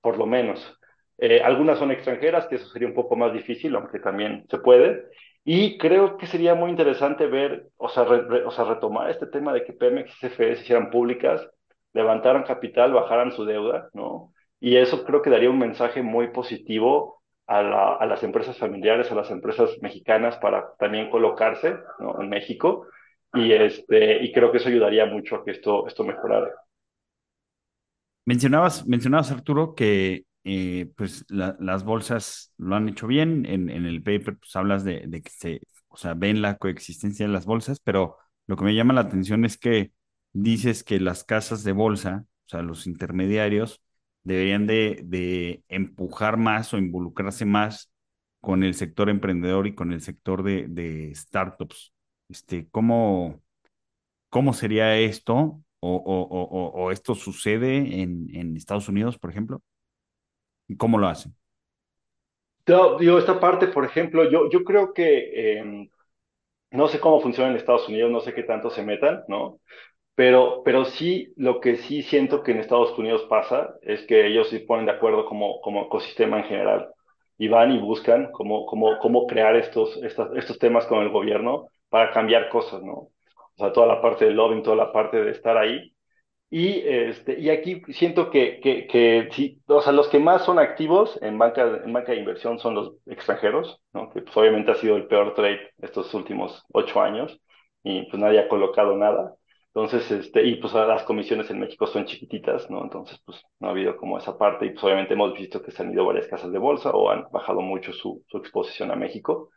[0.00, 0.78] Por lo menos.
[1.18, 5.04] Eh, algunas son extranjeras, que eso sería un poco más difícil, aunque también se puede.
[5.44, 9.64] Y creo que sería muy interesante ver, o sea, o sea retomar este tema de
[9.64, 11.46] que Pemex y CFE se hicieran públicas,
[11.94, 14.34] levantaran capital, bajaran su deuda, ¿no?
[14.60, 19.14] Y eso creo que daría un mensaje muy positivo a, la, las empresas familiares, a
[19.14, 22.20] las empresas mexicanas para también colocarse ¿no?
[22.20, 22.86] en México.
[23.32, 26.50] Y, este, y creo que eso ayudaría mucho a que esto, esto mejorara.
[28.24, 33.44] Mencionabas, mencionabas Arturo, que eh, pues las bolsas lo han hecho bien.
[33.46, 37.26] En, en el paper pues, hablas de, de, que se, o sea, ven la coexistencia
[37.26, 39.90] de las bolsas, pero lo que me llama la atención es que
[40.34, 43.82] dices que las casas de bolsa, o sea, los intermediarios,
[44.22, 47.90] deberían de, de empujar más o involucrarse más
[48.40, 51.94] con el sector emprendedor y con el sector de, de startups.
[52.28, 53.42] Este, ¿cómo,
[54.28, 55.64] ¿Cómo sería esto?
[55.86, 59.60] o, o, o, esto sucede en, en, Estados Unidos, por ejemplo?
[60.78, 61.34] ¿Cómo lo hacen?
[62.66, 65.90] Yo, esta parte, por ejemplo, yo, yo creo que eh,
[66.70, 69.60] no sé cómo funciona en Estados Unidos, no sé qué tanto se metan, ¿no?
[70.16, 74.48] Pero, pero sí, lo que sí siento que en Estados Unidos pasa es que ellos
[74.48, 76.88] se ponen de acuerdo como, como ecosistema en general
[77.36, 81.68] y van y buscan cómo, cómo, cómo crear estos, estos, estos temas con el gobierno
[81.88, 82.92] para cambiar cosas, ¿no?
[82.94, 83.10] o
[83.56, 85.92] sea, toda la parte del lobbying, toda la parte de estar ahí.
[86.50, 90.58] Y, este, y aquí siento que, que, que sí, o sea, los que más son
[90.60, 94.10] activos en banca, en banca de inversión son los extranjeros, ¿no?
[94.10, 97.40] que pues, obviamente ha sido el peor trade estos últimos ocho años
[97.82, 99.34] y pues nadie ha colocado nada.
[99.74, 102.84] Entonces, este, y pues las comisiones en México son chiquititas, ¿no?
[102.84, 105.82] Entonces, pues no ha habido como esa parte y pues obviamente hemos visto que se
[105.82, 109.50] han ido varias casas de bolsa o han bajado mucho su, su exposición a México.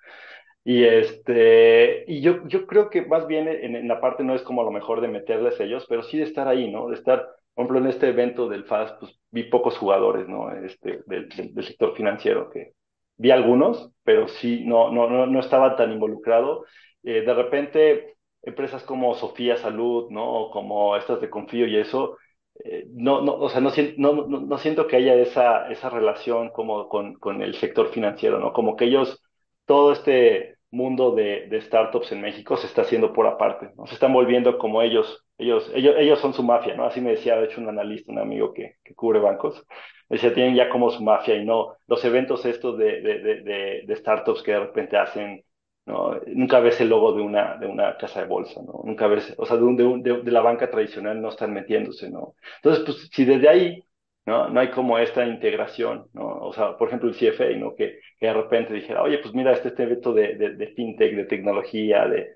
[0.63, 4.41] Y, este, y yo, yo creo que más bien en, en, la parte no es
[4.41, 6.89] como a lo mejor de meterles ellos, pero sí de estar ahí, ¿no?
[6.89, 10.51] De estar, por ejemplo, en este evento del FAS, pues vi pocos jugadores, ¿no?
[10.51, 12.73] Este, del, del, sector financiero, que
[13.17, 16.65] vi algunos, pero sí, no, no, no, no estaba tan involucrado.
[17.03, 18.16] Eh, de repente,
[18.47, 20.25] empresas como Sofía Salud, ¿no?
[20.25, 22.17] O como estas de Confío y eso,
[22.63, 26.87] eh, no, no, o sea, no, no, no, siento que haya esa, esa relación como
[26.89, 28.53] con, con el sector financiero, ¿no?
[28.53, 29.21] Como que ellos,
[29.65, 33.85] todo este mundo de, de, startups en México se está haciendo por aparte, ¿no?
[33.85, 36.85] Se están volviendo como ellos, ellos, ellos, ellos son su mafia, ¿no?
[36.85, 39.65] Así me decía, de hecho, un analista, un amigo que, que cubre bancos,
[40.09, 43.95] me decía, tienen ya como su mafia y no, los eventos estos de, de, de
[43.97, 45.43] startups que de repente hacen,
[45.87, 46.19] ¿no?
[46.27, 48.81] Nunca ves el logo de una, de una casa de bolsa, ¿no?
[48.83, 52.09] Nunca ves, o sea, de, un, de, un, de, la banca tradicional no están metiéndose,
[52.11, 52.35] ¿no?
[52.57, 53.83] Entonces, pues, si desde ahí
[54.27, 54.49] ¿no?
[54.49, 56.27] No hay como esta integración, ¿no?
[56.39, 57.75] O sea, por ejemplo, el CFA, ¿no?
[57.75, 61.25] Que, que de repente dijera, oye, pues mira, este, este evento de, de, fintech, de
[61.25, 62.31] tecnología, de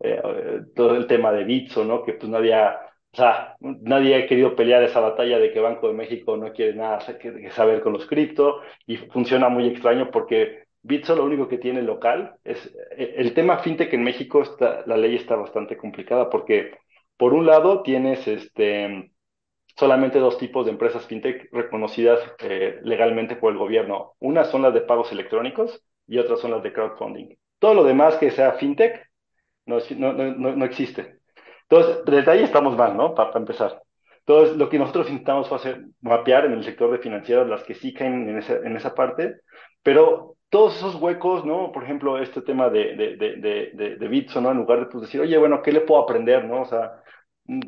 [0.00, 0.20] eh,
[0.74, 2.02] todo el tema de Bitso, ¿no?
[2.04, 2.80] Que pues no había,
[3.12, 6.74] o sea, nadie ha querido pelear esa batalla de que Banco de México no quiere
[6.74, 11.58] nada que saber con los cripto y funciona muy extraño porque Bitso lo único que
[11.58, 12.64] tiene local es
[12.96, 16.78] eh, el tema fintech en México está, la ley está bastante complicada porque
[17.16, 19.10] por un lado tienes este
[19.76, 24.14] solamente dos tipos de empresas fintech reconocidas eh, legalmente por el gobierno.
[24.20, 27.36] Unas son las de pagos electrónicos y otras son las de crowdfunding.
[27.58, 29.04] Todo lo demás que sea fintech
[29.66, 31.18] no, no, no, no existe.
[31.68, 33.12] Entonces, desde ahí estamos mal, ¿no?
[33.12, 33.82] Para, empezar.
[34.20, 37.74] Entonces, lo que nosotros intentamos fue hacer, mapear en el sector de financieros las que
[37.74, 39.40] sí caen en esa, en esa parte,
[39.82, 41.72] pero todos esos huecos, ¿no?
[41.72, 44.50] Por ejemplo, este tema de, de, de, ¿no?
[44.50, 46.62] En lugar de pues, decir, oye, bueno, ¿qué le puedo aprender, ¿no?
[46.62, 47.02] O sea,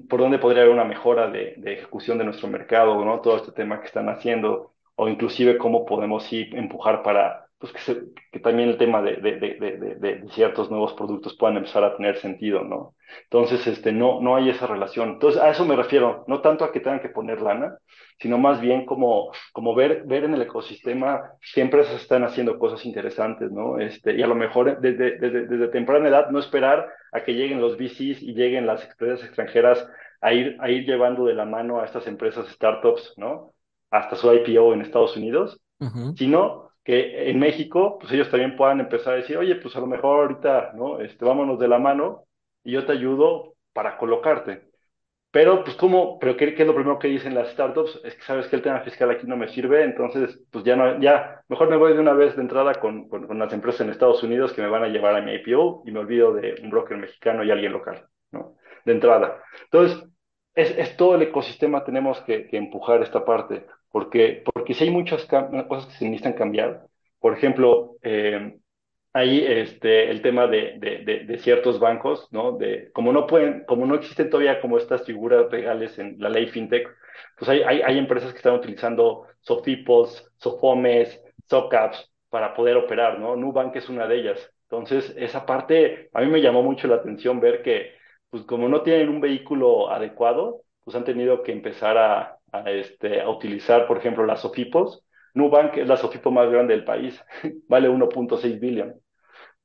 [0.09, 3.21] por dónde podría haber una mejora de, ejecución de nuestro mercado, ¿no?
[3.21, 8.39] Todo este tema que están haciendo, o inclusive cómo podemos empujar para, pues que, que
[8.39, 12.63] también el tema de, de, de, de, ciertos nuevos productos puedan empezar a tener sentido,
[12.63, 12.95] ¿no?
[13.25, 15.11] Entonces, este, no, no hay esa relación.
[15.11, 17.79] Entonces, a eso me refiero, no tanto a que tengan que poner lana,
[18.21, 22.87] sino más bien como, como ver, ver en el ecosistema qué empresas están haciendo cosas
[22.87, 23.81] interesantes, ¿no?
[23.81, 27.61] Este, y a lo mejor desde, desde, desde temprana edad no esperar a que lleguen
[27.61, 29.85] los VCs y lleguen las empresas extranjeras
[30.21, 33.53] a ir, a ir llevando de la mano a estas empresas startups, ¿no?
[33.91, 35.61] Hasta su IPO en Estados Unidos,
[36.17, 39.87] sino que en México, pues ellos también puedan empezar a decir, oye, pues a lo
[39.87, 41.01] mejor ahorita, ¿no?
[41.01, 42.25] Este, vámonos de la mano
[42.65, 44.71] y yo te ayudo para colocarte.
[45.31, 46.19] Pero, pues, ¿cómo?
[46.19, 48.01] ¿Pero qué, qué, es lo primero que dicen las startups?
[48.05, 50.99] Es que sabes que el tema fiscal aquí no me sirve, entonces, pues ya no,
[50.99, 53.91] ya, mejor me voy de una vez de entrada con, con, con las empresas en
[53.91, 56.71] Estados Unidos que me van a llevar a mi IPO y me olvido de un
[56.71, 58.57] broker mexicano y alguien local, ¿no?
[58.87, 59.43] De entrada.
[59.65, 60.09] Entonces,
[60.55, 64.91] es, es todo el ecosistema tenemos que, que empujar esta parte porque, porque si hay
[64.91, 66.87] muchas cosas que se necesitan cambiar.
[67.19, 68.59] Por ejemplo, eh,
[69.13, 72.53] ahí este, el tema de, de, de, ciertos bancos, ¿no?
[72.53, 76.47] De, como no pueden, como no existen todavía como estas figuras legales en la ley
[76.49, 76.89] FinTech,
[77.37, 83.37] pues hay, hay, hay empresas que están utilizando Sofipos, Sofomes, SOCAPs para poder operar, ¿no?
[83.37, 84.51] Nubank es una de ellas.
[84.65, 87.93] Entonces, esa parte a mí me llamó mucho la atención ver que,
[88.31, 93.21] pues como no tienen un vehículo adecuado, pues han tenido que empezar a, a, este,
[93.21, 95.05] a utilizar, por ejemplo, las SOFIPOS.
[95.35, 97.23] Nubank es la SOFIPO más grande del país,
[97.69, 98.95] vale 1.6 billón,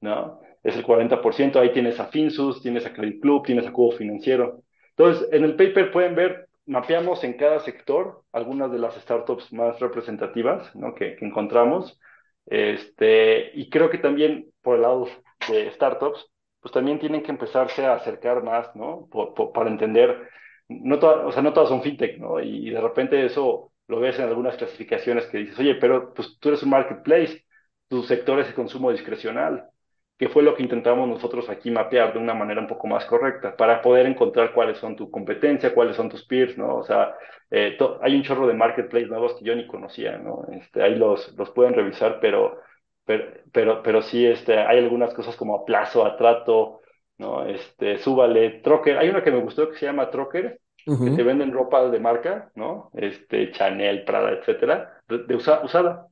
[0.02, 0.40] ¿no?
[0.64, 4.64] Es el 40%, ahí tienes a Finsus, tienes a Credit Club, tienes a Cubo Financiero.
[4.96, 9.80] Entonces, en el paper pueden ver, mapeamos en cada sector algunas de las startups más
[9.80, 10.94] representativas, ¿no?
[10.94, 12.00] Que, que encontramos.
[12.46, 15.08] Este, y creo que también por el lado
[15.50, 16.30] de startups,
[16.62, 19.08] pues también tienen que empezarse a acercar más, ¿no?
[19.12, 20.30] Por, por, para entender
[20.70, 22.40] no todas, o sea, no todas son fintech, ¿no?
[22.42, 26.50] Y de repente eso lo ves en algunas clasificaciones que dices, oye, pero pues tú
[26.50, 27.46] eres un marketplace,
[27.88, 29.70] tu sector es el consumo discrecional,
[30.18, 33.56] que fue lo que intentamos nosotros aquí mapear de una manera un poco más correcta,
[33.58, 36.78] para poder encontrar cuáles son tu competencia, cuáles son tus peers, ¿no?
[36.78, 37.16] O sea,
[37.52, 40.46] eh, hay un chorro de marketplace nuevos que yo ni conocía, ¿no?
[40.52, 42.60] Este, ahí los, los pueden revisar, pero,
[43.06, 46.82] pero, pero, pero sí, este, hay algunas cosas como a plazo, a trato,
[47.18, 47.46] ¿no?
[47.46, 48.98] Este, súbale, Trocker.
[48.98, 52.52] Hay una que me gustó que se llama Trocker, que te venden ropa de marca,
[52.56, 52.90] ¿no?
[52.94, 56.08] Este, Chanel, Prada, etcétera, de, usada.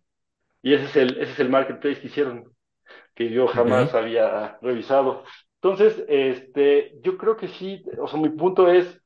[0.61, 2.53] Y ese es el, ese es el marketplace que hicieron,
[3.15, 5.23] que yo jamás había revisado.
[5.55, 9.01] Entonces, este, yo creo que sí, o sea, mi punto es,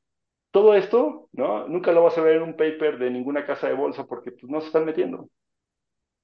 [0.51, 1.67] todo esto, ¿no?
[1.67, 4.49] Nunca lo vas a ver en un paper de ninguna casa de bolsa porque pues,
[4.49, 5.27] no se están metiendo.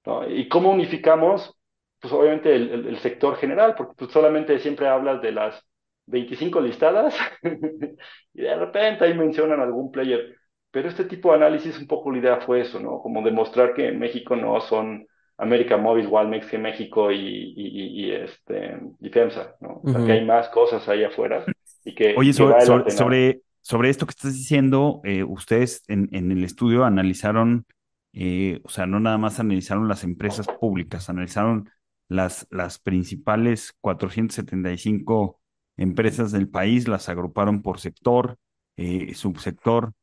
[0.06, 0.30] ¿no?
[0.30, 1.54] ¿Y cómo unificamos?
[2.02, 5.64] Pues obviamente el, el, sector general, porque pues, solamente siempre hablas de las
[6.08, 7.16] 25 listadas
[8.34, 10.36] y de repente ahí mencionan algún player.
[10.72, 13.02] Pero este tipo de análisis, un poco la idea fue eso, ¿no?
[13.02, 15.06] Como demostrar que en México no son
[15.42, 19.82] América Móvil, Walmex que México y, y, y, este, y FEMSA, ¿no?
[20.06, 21.44] que hay más cosas ahí afuera
[21.84, 22.14] y que...
[22.16, 27.66] Oye, sobre, sobre, sobre, esto que estás diciendo, eh, ustedes en, en, el estudio analizaron,
[28.14, 31.70] eh, o sea, no nada más analizaron las empresas públicas, analizaron
[32.12, 35.40] las, las principales 475
[35.78, 38.38] empresas del país, las agruparon por sector,
[38.76, 39.94] eh, subsector.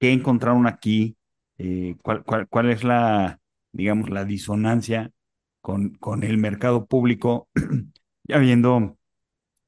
[0.00, 1.18] ¿Qué encontraron aquí?
[1.58, 3.38] Eh, ¿cuál, cuál, cuál, es la,
[3.72, 5.10] digamos, la disonancia
[5.60, 7.50] con, con el mercado público?
[8.24, 8.96] ya viendo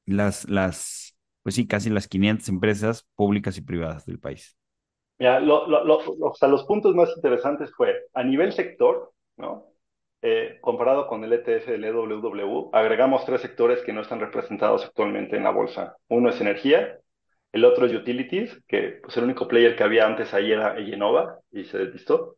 [0.07, 4.57] las, las, pues sí, casi las 500 empresas públicas y privadas del país.
[5.19, 9.70] Mira, lo, o sea, los puntos más interesantes fue a nivel sector, ¿no?
[10.23, 15.35] Eh, comparado con el ETF del EWW, agregamos tres sectores que no están representados actualmente
[15.35, 15.95] en la bolsa.
[16.09, 16.99] Uno es energía,
[17.51, 21.39] el otro es utilities, que pues, el único player que había antes ahí era Genova
[21.51, 22.37] y se deslistó.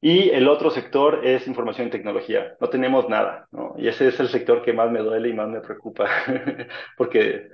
[0.00, 2.56] Y el otro sector es información y tecnología.
[2.60, 3.74] No tenemos nada, ¿no?
[3.78, 6.08] Y ese es el sector que más me duele y más me preocupa,
[6.98, 7.48] porque,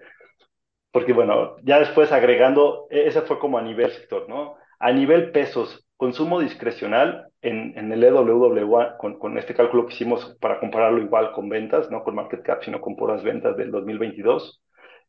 [0.91, 4.57] porque, bueno, ya después agregando, e-, ese fue como a nivel sector, ¿no?
[4.81, 10.35] A nivel pesos, consumo discrecional en, en el EWW, con, con, este cálculo que hicimos
[10.41, 14.63] para compararlo igual con ventas, no con market cap, sino con puras ventas del 2022,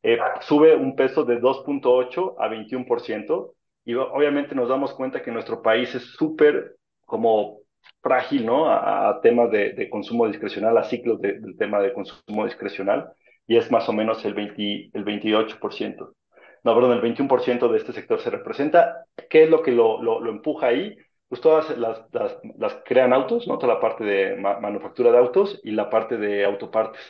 [0.03, 3.53] eh, sube un peso de 2.8 a 21%,
[3.85, 6.75] y obviamente nos damos cuenta que nuestro país es súper
[7.05, 7.59] como
[8.01, 8.69] frágil, ¿no?
[8.69, 13.13] A, a temas de, de, consumo discrecional, a ciclos de, del tema de consumo discrecional,
[13.47, 16.11] y es más o menos el, 20, el 28%
[16.63, 19.05] no, perdón, el 21% de este sector se representa.
[19.29, 20.95] ¿Qué es lo que lo, lo, lo empuja ahí?
[21.27, 23.57] Pues todas las, las, las, crean autos, ¿no?
[23.57, 27.01] Toda la parte de ma manufactura de autos y la parte de autopartes.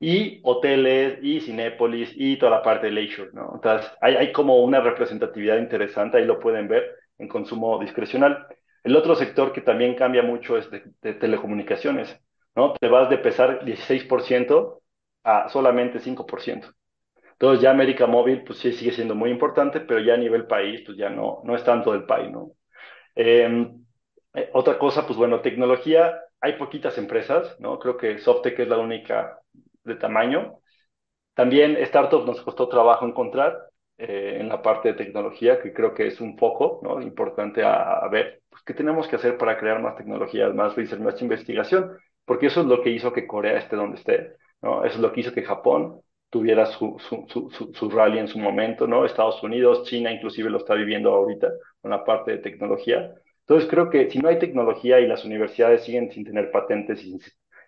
[0.00, 3.52] Y hoteles, y Cinépolis, y toda la parte de leisure, ¿no?
[3.54, 6.84] Entonces, hay, hay como una representatividad interesante, ahí lo pueden ver
[7.18, 8.46] en consumo discrecional.
[8.84, 12.16] El otro sector que también cambia mucho es de, de telecomunicaciones.
[12.58, 12.72] ¿no?
[12.74, 14.80] Te vas de pesar 16%
[15.24, 16.74] a solamente 5%.
[17.38, 20.82] Entonces ya América Móvil, pues sí sigue siendo muy importante, pero ya a nivel país,
[20.84, 22.52] pues ya no, no es tanto del país, ¿no?
[23.14, 23.84] Em,
[24.34, 27.78] eh, otra cosa, pues bueno, tecnología, hay poquitas empresas, ¿no?
[27.78, 29.38] Creo que Softec es la única
[29.84, 30.58] de tamaño.
[31.34, 33.56] También startups nos costó trabajo encontrar
[33.98, 37.00] eh, en la parte de tecnología, que creo que es un foco, ¿no?
[37.02, 41.22] Importante a, ver, pues, ¿qué tenemos que hacer para crear más tecnologías, más research, más
[41.22, 41.96] investigación?
[42.24, 44.84] Porque eso es lo que hizo que Corea esté donde esté, ¿no?
[44.84, 48.38] Eso es lo que hizo que Japón tuviera su, su, su, su, rally en su
[48.38, 49.04] momento, ¿no?
[49.04, 51.50] Estados Unidos, China inclusive lo está viviendo ahorita
[51.80, 53.14] con la parte de tecnología.
[53.40, 57.18] Entonces creo que si no hay tecnología y las universidades siguen sin tener patentes y,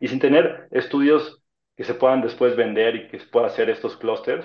[0.01, 1.43] y sin tener estudios
[1.77, 4.45] que se puedan después vender y que se pueda hacer estos clústeres,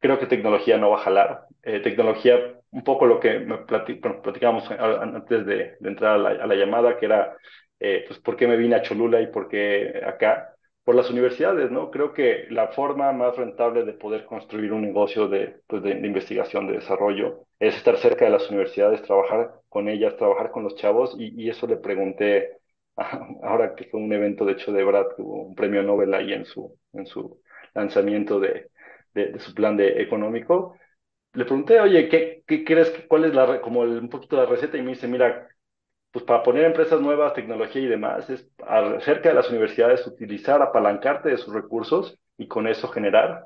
[0.00, 1.46] creo que tecnología no va a jalar.
[1.62, 2.38] Eh, tecnología,
[2.70, 6.98] un poco lo que me platicamos antes de, de entrar a la, a la, llamada,
[6.98, 7.36] que era,
[7.80, 10.55] eh, pues, ¿por qué me vine a Cholula y por qué acá?
[10.86, 11.90] Por las universidades, ¿no?
[11.92, 16.68] Creo que la forma más rentable de poder construir un negocio de, pues de, investigación,
[16.68, 21.16] de desarrollo, es estar cerca de las universidades, trabajar con ellas, trabajar con los chavos,
[21.18, 22.58] y, y eso le pregunté,
[23.44, 26.32] ahora que fue un evento, de hecho, de Brad, que hubo un premio Nobel ahí
[26.34, 27.42] en su, en su
[27.74, 28.70] lanzamiento de,
[29.14, 30.76] de, de su plan de económico,
[31.34, 34.78] le pregunté, oye, ¿qué, qué crees, cuál es la, como el, un poquito la receta?
[34.78, 35.48] Y me dice, mira,
[36.16, 38.50] pues para poner empresas nuevas, tecnología y demás, es
[39.04, 43.44] cerca de las universidades utilizar, apalancarte de sus recursos y con eso generar.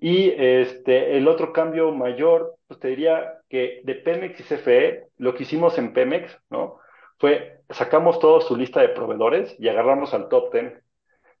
[0.00, 5.36] Y este, el otro cambio mayor, pues te diría que de Pemex y CFE, lo
[5.36, 6.80] que hicimos en Pemex, ¿no?
[7.16, 10.82] Fue, sacamos toda su lista de proveedores y agarramos al top 10,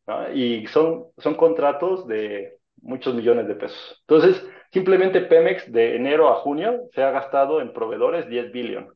[0.06, 0.32] ¿no?
[0.32, 3.96] Y son, son contratos de muchos millones de pesos.
[4.02, 8.92] Entonces, simplemente Pemex de enero a junio se ha gastado en proveedores 10 billones,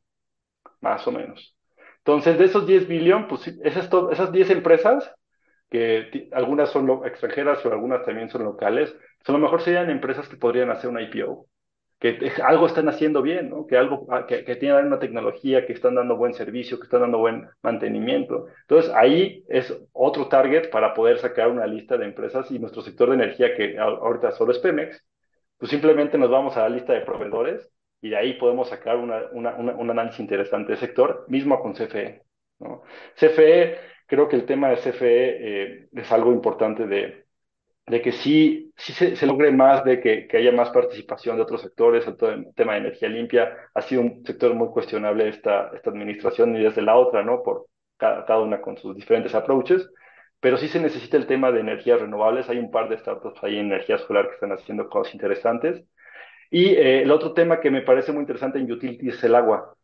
[0.81, 1.54] más o menos.
[2.07, 5.11] Entonces, de esos 10 billones, pues esas, esas 10 empresas,
[5.71, 10.29] que algunas son extranjeras pero algunas también son locales, pues a lo mejor serían empresas
[10.29, 11.47] que podrían hacer una IPO,
[11.99, 13.67] que algo están haciendo bien, ¿no?
[13.67, 17.01] que, algo, ah, que, que tienen una tecnología, que están dando buen servicio, que están
[17.01, 18.49] dando buen mantenimiento.
[18.61, 23.09] Entonces, ahí es otro target para poder sacar una lista de empresas y nuestro sector
[23.09, 25.03] de energía, que ahorita solo es Pemex,
[25.57, 27.67] pues simplemente nos vamos a la lista de proveedores
[28.05, 32.23] y de ahí podemos sacar una, una, un análisis interesante del sector, mismo con CFE.
[32.59, 32.83] ¿no?
[33.17, 37.25] CFE, creo que el tema de CFE eh, es algo importante de,
[37.87, 41.45] de que sí, sí se, se, logre más, de que, que, haya más participación de
[41.45, 43.57] otros sectores, el, el tema de energía limpia.
[43.73, 47.43] Ha sido un sector muy cuestionable esta, esta administración y desde la otra, ¿no?
[47.43, 49.89] Por cada, cada una con sus diferentes approaches
[50.41, 52.51] pero sí se necesita el tema de energías renovables.
[52.51, 55.87] Hay un par de startups ahí en energía solar que están haciendo cosas interesantes.
[56.55, 59.75] Y eh, el otro tema que me parece muy interesante en utility es el agua.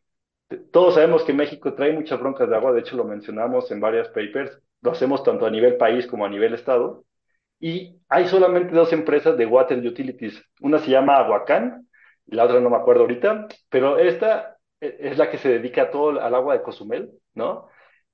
[0.70, 4.06] Todos sabemos que México trae muchas broncas de agua, de hecho lo mencionamos en varias
[4.10, 7.04] papers, lo hacemos tanto a nivel país como a nivel estado,
[7.58, 11.88] y hay solamente dos empresas de water utilities, una se llama Aguacán,
[12.26, 16.20] la otra no me acuerdo ahorita, pero esta e, es la que se dedica todo
[16.20, 17.66] al agua de Cozumel, ¿no?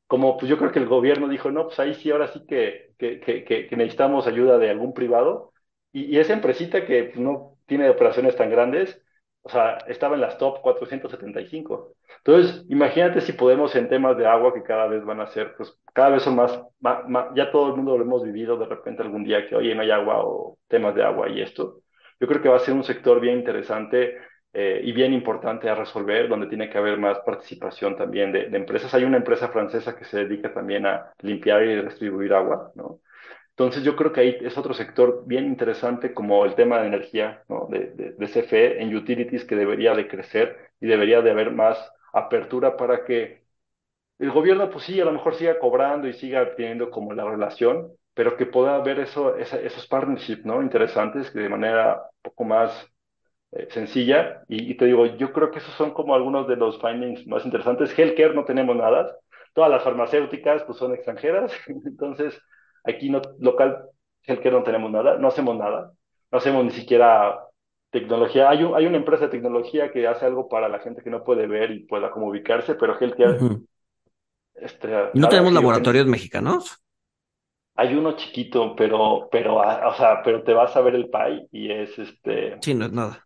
[0.07, 2.95] Como pues yo creo que el gobierno dijo, no, pues ahí sí, ahora sí que,
[2.97, 5.53] que necesitamos ayuda de algún privado,
[5.93, 9.03] y, y esa empresita que pues, no tiene operaciones tan grandes,
[9.43, 11.95] o sea, estaba en las top 475.
[12.19, 15.79] Entonces, imagínate si podemos en temas de agua que cada vez van a ser, pues
[15.95, 19.03] cada vez son más, más, más, ya todo el mundo lo hemos vivido de repente
[19.03, 21.83] algún día que, oye, no hay agua o temas de agua y esto.
[22.19, 24.17] Yo creo que va a ser un sector bien interesante
[24.53, 28.57] eh, y bien importante a resolver, donde tiene que haber más participación también de, de,
[28.57, 28.93] empresas.
[28.95, 33.01] Hay una empresa francesa que se dedica también a limpiar y distribuir agua, ¿no?
[33.57, 37.43] Entonces yo creo que ahí es otro sector bien interesante como el tema de energía,
[37.49, 37.67] ¿no?
[37.71, 41.79] de, de, de, CFE en utilities que debería de crecer y debería de haber más
[42.13, 43.45] apertura para que
[44.19, 47.93] el gobierno pues sí, a lo mejor siga cobrando y siga teniendo como la relación,
[48.15, 50.63] pero que pueda haber eso, esa, esos partnerships ¿no?
[50.63, 52.89] interesantes que de manera un poco más
[53.53, 54.43] eh, sencilla.
[54.49, 57.45] Y, y, te digo, yo creo que esos son como algunos de los findings más
[57.45, 57.97] interesantes.
[57.99, 59.17] Healthcare no tenemos nada.
[59.55, 61.53] Todas las farmacéuticas pues son extranjeras.
[61.69, 62.41] Entonces,
[62.87, 63.89] Aquí no, local,
[64.23, 65.93] que no tenemos nada, no hacemos nada,
[66.31, 67.41] no hacemos ni siquiera
[67.91, 68.51] tecnología.
[68.51, 71.25] Hay, un, hay una empresa de tecnología que hace algo para la gente que no
[71.25, 73.43] puede ver y pueda como ubicarse, pero Healthcare...
[73.43, 73.67] Uh -huh.
[74.55, 76.83] este, ¿No tenemos laboratorios mexicanos?
[77.79, 81.71] Hay uno chiquito, pero, pero, o sea, pero te vas a ver el PAI y
[81.71, 82.57] es este.
[82.63, 83.23] Sí, no es nada.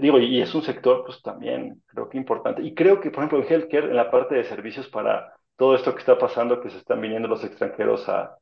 [0.00, 2.62] Digo, y es un sector, pues también creo que importante.
[2.62, 5.92] Y creo que, por ejemplo, en healthcare, en la parte de servicios para todo esto
[5.92, 8.38] que está pasando, que se están viniendo los extranjeros a,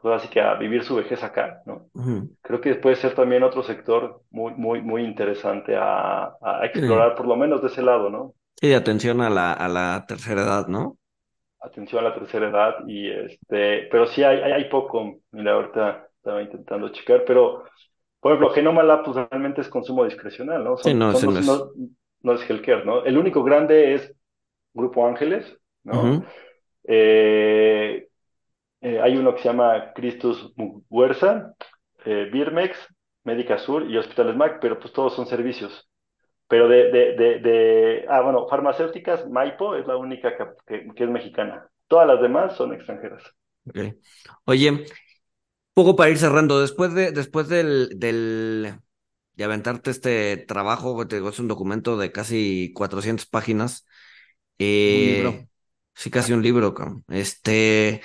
[0.00, 1.88] pues así que a vivir su vejez acá, ¿no?
[1.94, 2.28] Uh -huh.
[2.40, 7.26] Creo que puede ser también otro sector muy, muy, muy interesante a, a explorar, por
[7.26, 8.32] lo menos de ese lado, ¿no?
[8.54, 10.96] Sí, de atención a la, a la tercera edad, ¿no?
[11.64, 16.42] atención a la tercera edad y este, pero sí hay, hay, poco, mira, ahorita estaba
[16.42, 17.64] intentando checar, pero
[18.20, 20.76] por ejemplo, Genoma Lab pues, realmente es consumo discrecional, ¿no?
[20.76, 21.46] sí, no, son, no, es...
[21.46, 21.70] no,
[22.22, 23.04] no, es healthcare, ¿no?
[23.04, 24.14] El único grande es
[24.72, 25.92] Grupo Ángeles, ¿no?
[25.92, 26.26] Uh -huh.
[26.84, 28.08] eh,
[28.80, 31.54] eh, hay uno que se llama Christus Muguerza,
[32.04, 32.76] eh, Birmex,
[33.24, 35.88] Médica Sur y Hospitales Mac, pero pues todos son servicios.
[36.48, 41.04] Pero de, de, de, de, ah, bueno, farmacéuticas, Maipo es la única que, que, que,
[41.04, 41.66] es mexicana.
[41.88, 43.22] Todas las demás son extranjeras.
[43.66, 43.98] Okay.
[44.44, 44.84] Oye,
[45.72, 48.74] poco para ir cerrando, después de, después del, del,
[49.32, 53.86] de aventarte este trabajo, te es un documento de casi 400 páginas.
[54.58, 55.48] Eh, un libro.
[55.94, 56.74] Sí, casi un libro,
[57.08, 58.02] este,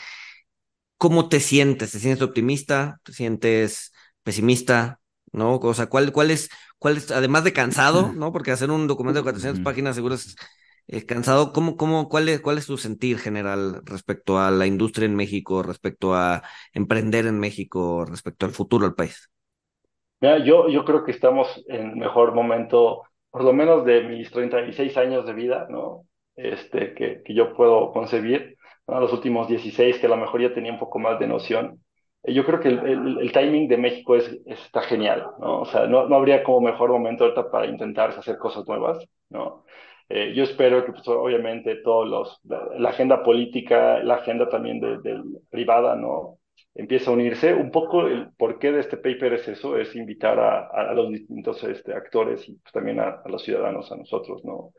[0.98, 1.92] ¿cómo te sientes?
[1.92, 3.00] ¿Te sientes optimista?
[3.04, 5.00] ¿Te sientes pesimista?
[5.32, 5.56] ¿No?
[5.56, 8.32] O sea, ¿cuál, cuál es, cuál es, además de cansado, ¿no?
[8.32, 10.36] Porque hacer un documento de 400 páginas seguro es
[10.88, 11.54] eh, cansado.
[11.54, 15.64] ¿Cómo, cómo, cuál, es, ¿Cuál es tu sentir general respecto a la industria en México,
[15.64, 19.30] respecto a emprender en México, respecto al futuro del país?
[20.22, 24.98] Mira, yo, yo creo que estamos en mejor momento, por lo menos de mis 36
[24.98, 26.09] años de vida, ¿no?
[26.42, 29.00] Este, que, yo puedo concebir, ¿no?
[29.00, 31.84] Los últimos 16, que a lo mejor ya tenía un poco más de noción.
[32.24, 35.62] Yo creo que el, timing de México es, está genial, ¿no?
[35.62, 39.66] O sea, no, no habría como mejor momento ahorita para intentar hacer cosas nuevas, ¿no?
[40.10, 44.80] Eh, yo espero que, pues, obviamente, todos los, la, la, agenda política, la agenda también
[44.80, 46.40] de, privada, ¿no?
[46.74, 47.54] Empieza a unirse.
[47.54, 51.94] Un poco el porqué de este paper es eso, es invitar a los distintos este,
[51.94, 54.72] actores y pues, también a, a, los ciudadanos, a nosotros, ¿no?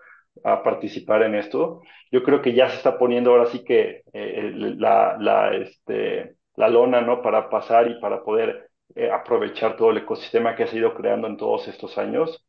[0.45, 1.83] A participar en esto.
[2.11, 6.69] Yo creo que ya se está poniendo ahora sí que eh, la, la, este, la
[6.69, 7.23] lona, ¿no?
[7.23, 11.37] Para pasar y para poder eh, aprovechar todo el ecosistema que ha sido creando en
[11.37, 12.45] todos estos años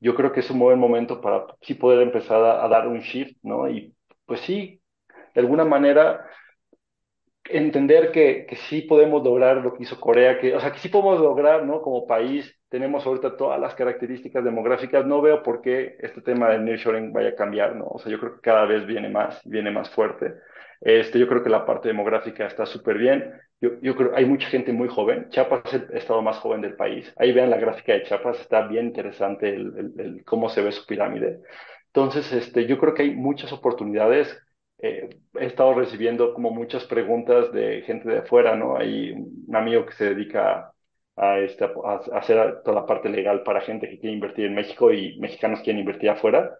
[0.00, 3.00] yo creo que es un buen momento para sí poder empezar a, a, dar un
[3.00, 3.68] shift, ¿no?
[3.68, 3.94] Y
[4.26, 4.80] pues sí,
[5.34, 6.26] de alguna manera
[7.44, 10.88] entender que, que sí podemos lograr lo que hizo Corea, que, o sea, que sí
[10.88, 11.82] podemos lograr, ¿no?
[11.82, 16.64] Como país, tenemos ahorita todas las características demográficas, no veo por qué este tema del
[16.64, 17.86] nearshoring vaya a cambiar, ¿no?
[17.86, 20.34] O sea, yo creo que cada vez viene más, viene más fuerte.
[20.80, 23.32] Este, yo creo que la parte demográfica está súper bien.
[23.60, 25.28] Yo, yo creo hay mucha gente muy joven.
[25.30, 27.12] Chiapas es el estado más joven del país.
[27.18, 30.72] Ahí vean la gráfica de Chiapas, está bien interesante el, el, el cómo se ve
[30.72, 31.40] su pirámide.
[31.86, 34.38] Entonces, este, yo creo que hay muchas oportunidades.
[34.78, 38.76] Eh, he estado recibiendo como muchas preguntas de gente de afuera, ¿no?
[38.76, 40.72] Hay un amigo que se dedica
[41.20, 44.92] a, este, a, hacer toda la parte legal para gente que quiere invertir en México
[44.92, 46.50] y mexicanos quieren invertir afuera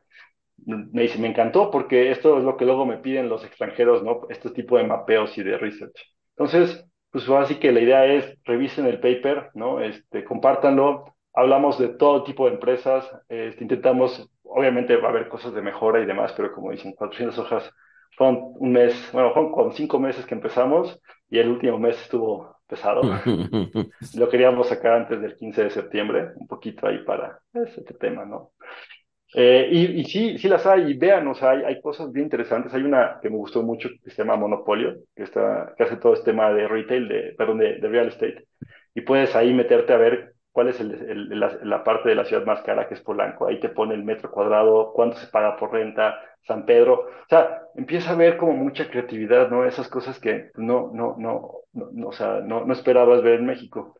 [0.67, 4.23] me dice, me encantó porque esto es lo que luego me piden los extranjeros, ¿no?
[4.29, 5.95] Este tipo de mapeos y de research.
[6.37, 9.81] Entonces, pues así que la idea es revisen el paper, ¿no?
[9.81, 15.55] Este, compártanlo, hablamos de todo tipo de empresas, este, intentamos, obviamente va a haber cosas
[15.55, 17.71] de mejora y demás, pero como dicen, 400 hojas,
[18.17, 21.01] fueron un mes, bueno, fueron con cinco meses que empezamos
[21.31, 23.03] y el último mes estuvo pesado.
[24.16, 28.53] Lo queríamos sacar antes del 15 de septiembre, un poquito ahí para este tema, ¿no?
[29.35, 32.27] Eh, y, y, sí, sí las hay, y vean, o sea, hay, hay, cosas bien
[32.27, 32.73] interesantes.
[32.75, 36.14] Hay una que me gustó mucho que se llama Monopolio, que, está, que hace todo
[36.14, 38.47] este tema de retail, de, perdón, de, de real estate.
[38.95, 42.25] Y puedes ahí meterte a ver cuál es el, el, la, la, parte de la
[42.25, 43.47] ciudad más cara, que es Polanco.
[43.47, 46.95] Ahí te pone el metro cuadrado, cuánto se paga por renta, San Pedro.
[46.95, 49.65] O sea, empieza a ver como mucha creatividad, ¿no?
[49.65, 53.97] Esas cosas que no, no, no, no, o sea, no, no esperabas ver en México.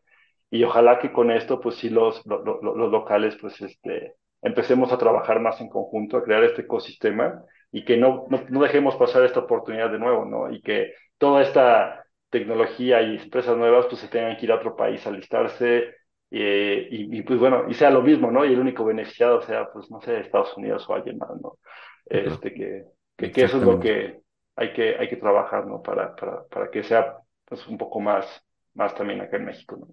[0.49, 4.97] Y ojalá que con esto, pues sí, los, los, los locales, pues este empecemos a
[4.97, 9.23] trabajar más en conjunto, a crear este ecosistema y que no, no, no, dejemos pasar
[9.23, 10.51] esta oportunidad de nuevo, ¿no?
[10.51, 14.75] Y que toda esta tecnología y empresas nuevas pues se tengan que ir a otro
[14.75, 15.95] país a alistarse
[16.31, 18.45] eh, y, y, pues bueno, y sea lo mismo, ¿no?
[18.45, 21.57] Y el único beneficiado sea, pues no sé, Estados Unidos o alguien más, ¿no?
[22.05, 22.85] Este, que,
[23.17, 24.21] que, que eso es lo que
[24.55, 25.81] hay que, hay que trabajar, ¿no?
[25.81, 28.25] Para, para, para que sea pues un poco más,
[28.73, 29.87] más también acá en México, ¿no?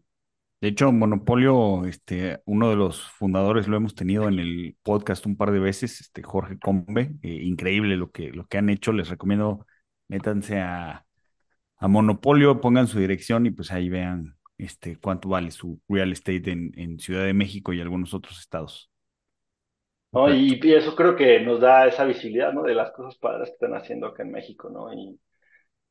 [0.60, 5.36] De hecho, Monopolio, este, uno de los fundadores lo hemos tenido en el podcast un
[5.36, 9.08] par de veces, este, Jorge Combe, eh, increíble lo que, lo que han hecho, les
[9.08, 9.66] recomiendo,
[10.08, 11.04] métanse a,
[11.76, 16.50] a Monopolio, pongan su dirección y pues ahí vean este, cuánto vale su real estate
[16.50, 18.90] en, en Ciudad de México y algunos otros estados.
[20.10, 22.62] No, y, y, eso creo que nos da esa visibilidad, ¿no?
[22.62, 24.92] De las cosas padres que están haciendo acá en México, ¿no?
[24.92, 25.20] Y,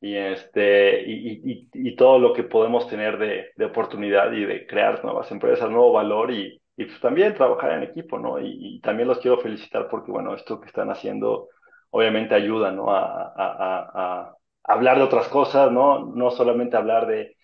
[0.00, 4.66] y este y, y, y, todo lo que podemos tener de, de, oportunidad y de
[4.66, 8.40] crear nuevas empresas, nuevo valor y, y pues también trabajar en equipo, ¿no?
[8.40, 11.48] Y, también los quiero felicitar porque, bueno, esto que están haciendo
[11.90, 12.90] obviamente ayuda, ¿no?
[12.90, 16.06] A, a, a, a hablar de otras cosas, ¿no?
[16.14, 17.36] No solamente hablar de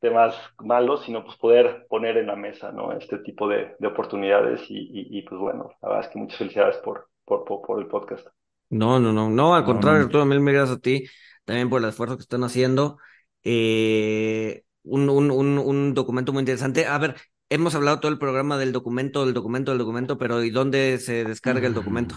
[0.00, 2.92] temas malos, sino pues poder poner en la mesa, ¿no?
[2.92, 4.88] Este tipo de, de oportunidades y,
[5.18, 8.26] y, pues bueno, la verdad es que muchas felicidades por, por, por, por el podcast.
[8.70, 10.04] No, no, no, no, al No, contrario, no.
[10.04, 11.06] Arturo, mil, mil gracias a ti
[11.44, 12.98] también por el esfuerzo que están haciendo.
[13.42, 16.84] Eh, un, un, un, un documento muy interesante.
[16.86, 17.16] A ver,
[17.48, 21.24] hemos hablado todo el programa del documento, del documento, del documento, pero ¿y dónde se
[21.24, 22.16] descarga el documento?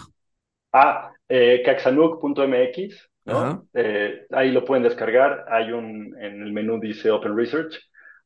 [0.72, 3.10] Ah, eh, caxanuc.mx.
[3.24, 3.66] ¿no?
[3.74, 5.44] Eh, ahí lo pueden descargar.
[5.48, 7.78] Hay un, en el menú dice Open Research.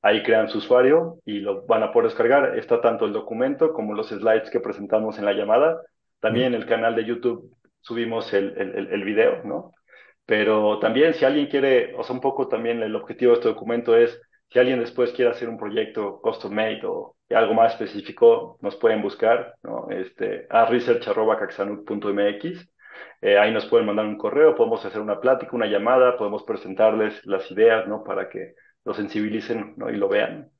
[0.02, 2.58] Ahí crean su usuario y lo van a poder descargar.
[2.58, 5.80] Está tanto el documento como los slides que presentamos en la llamada.
[6.20, 9.72] También en el canal de YouTube subimos el, el, el, el video, ¿no?
[10.24, 13.96] Pero también si alguien quiere, o sea, un poco también el objetivo de este documento
[13.96, 14.20] es,
[14.50, 19.02] si alguien después quiere hacer un proyecto custom made o algo más específico, nos pueden
[19.02, 19.88] buscar, ¿no?
[19.90, 22.68] Este, a research.caxanut.mx.
[23.20, 27.24] Eh, ahí nos pueden mandar un correo, podemos hacer una plática, una llamada, podemos presentarles
[27.26, 28.04] las ideas, ¿no?
[28.04, 29.90] Para que lo sensibilicen, ¿no?
[29.90, 30.50] Y lo vean.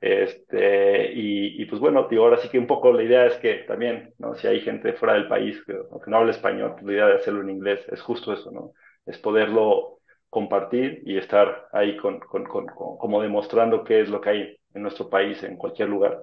[0.00, 3.64] Este, y, y, pues bueno, digo, ahora sí que un poco la idea es que
[3.66, 4.34] también, ¿no?
[4.34, 5.74] Si hay gente fuera del país que,
[6.06, 8.72] no habla español, pues la idea de hacerlo en inglés es justo eso, ¿no?
[9.06, 14.30] Es poderlo compartir y estar ahí con, con, con, como demostrando qué es lo que
[14.30, 16.22] hay en nuestro país, en cualquier lugar.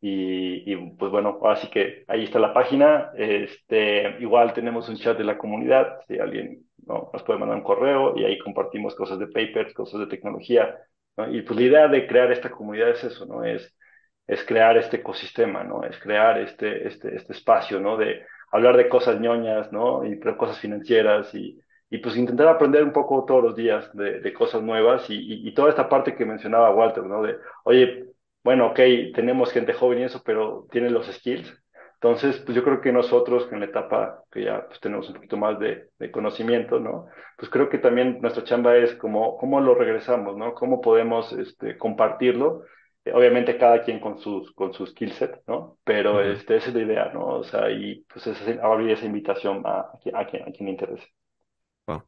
[0.00, 3.10] Y, y, pues bueno, así que ahí está la página.
[3.16, 7.10] Este, igual tenemos un chat de la comunidad, si alguien ¿no?
[7.12, 10.76] nos puede mandar un correo y ahí compartimos cosas de papers, cosas de tecnología.
[11.16, 11.32] ¿no?
[11.34, 13.44] Y pues la idea de crear esta comunidad es eso, ¿no?
[13.44, 13.74] Es,
[14.26, 15.84] es crear este ecosistema, ¿no?
[15.84, 17.96] Es crear este, este, este espacio, ¿no?
[17.96, 18.22] De
[18.52, 20.04] hablar de cosas ñoñas, ¿no?
[20.04, 24.20] Y pero cosas financieras y, y pues intentar aprender un poco todos los días de,
[24.20, 27.22] de cosas nuevas y, y, y, toda esta parte que mencionaba Walter, ¿no?
[27.22, 28.06] De, oye,
[28.46, 28.78] bueno, ok,
[29.12, 31.52] tenemos gente joven y eso, pero tienen los skills.
[31.94, 35.36] Entonces, pues yo creo que nosotros, en la etapa que ya pues, tenemos un poquito
[35.36, 37.06] más de, de, conocimiento, ¿no?
[37.36, 40.54] Pues creo que también nuestra chamba es como, cómo lo regresamos, ¿no?
[40.54, 42.62] Cómo podemos este, compartirlo.
[43.04, 45.78] Eh, obviamente cada quien con sus, con su skill set, ¿no?
[45.82, 46.30] Pero Ujú.
[46.30, 47.26] este, esa es la idea, ¿no?
[47.26, 50.66] O sea, y pues es abrir esa invitación a, a, quien, a, quien, a quien
[50.66, 51.08] le interese.
[51.88, 52.04] Wow.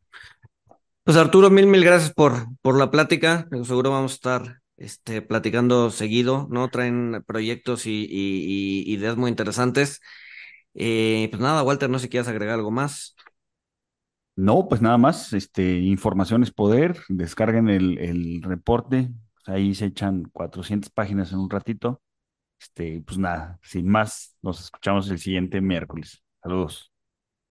[1.03, 2.33] Pues Arturo, mil, mil gracias por,
[2.63, 3.49] por la plática.
[3.65, 6.69] Seguro vamos a estar este, platicando seguido, ¿no?
[6.69, 10.01] Traen proyectos y, ideas muy interesantes.
[10.75, 13.17] Eh, pues nada, Walter, no sé si quieres agregar algo más.
[14.37, 19.11] No, pues nada más, este, información es poder, descarguen el, el reporte,
[19.47, 22.01] ahí se echan 400 páginas en un ratito.
[22.61, 26.23] Este, pues nada, sin más, nos escuchamos el siguiente miércoles.
[26.43, 26.88] Saludos.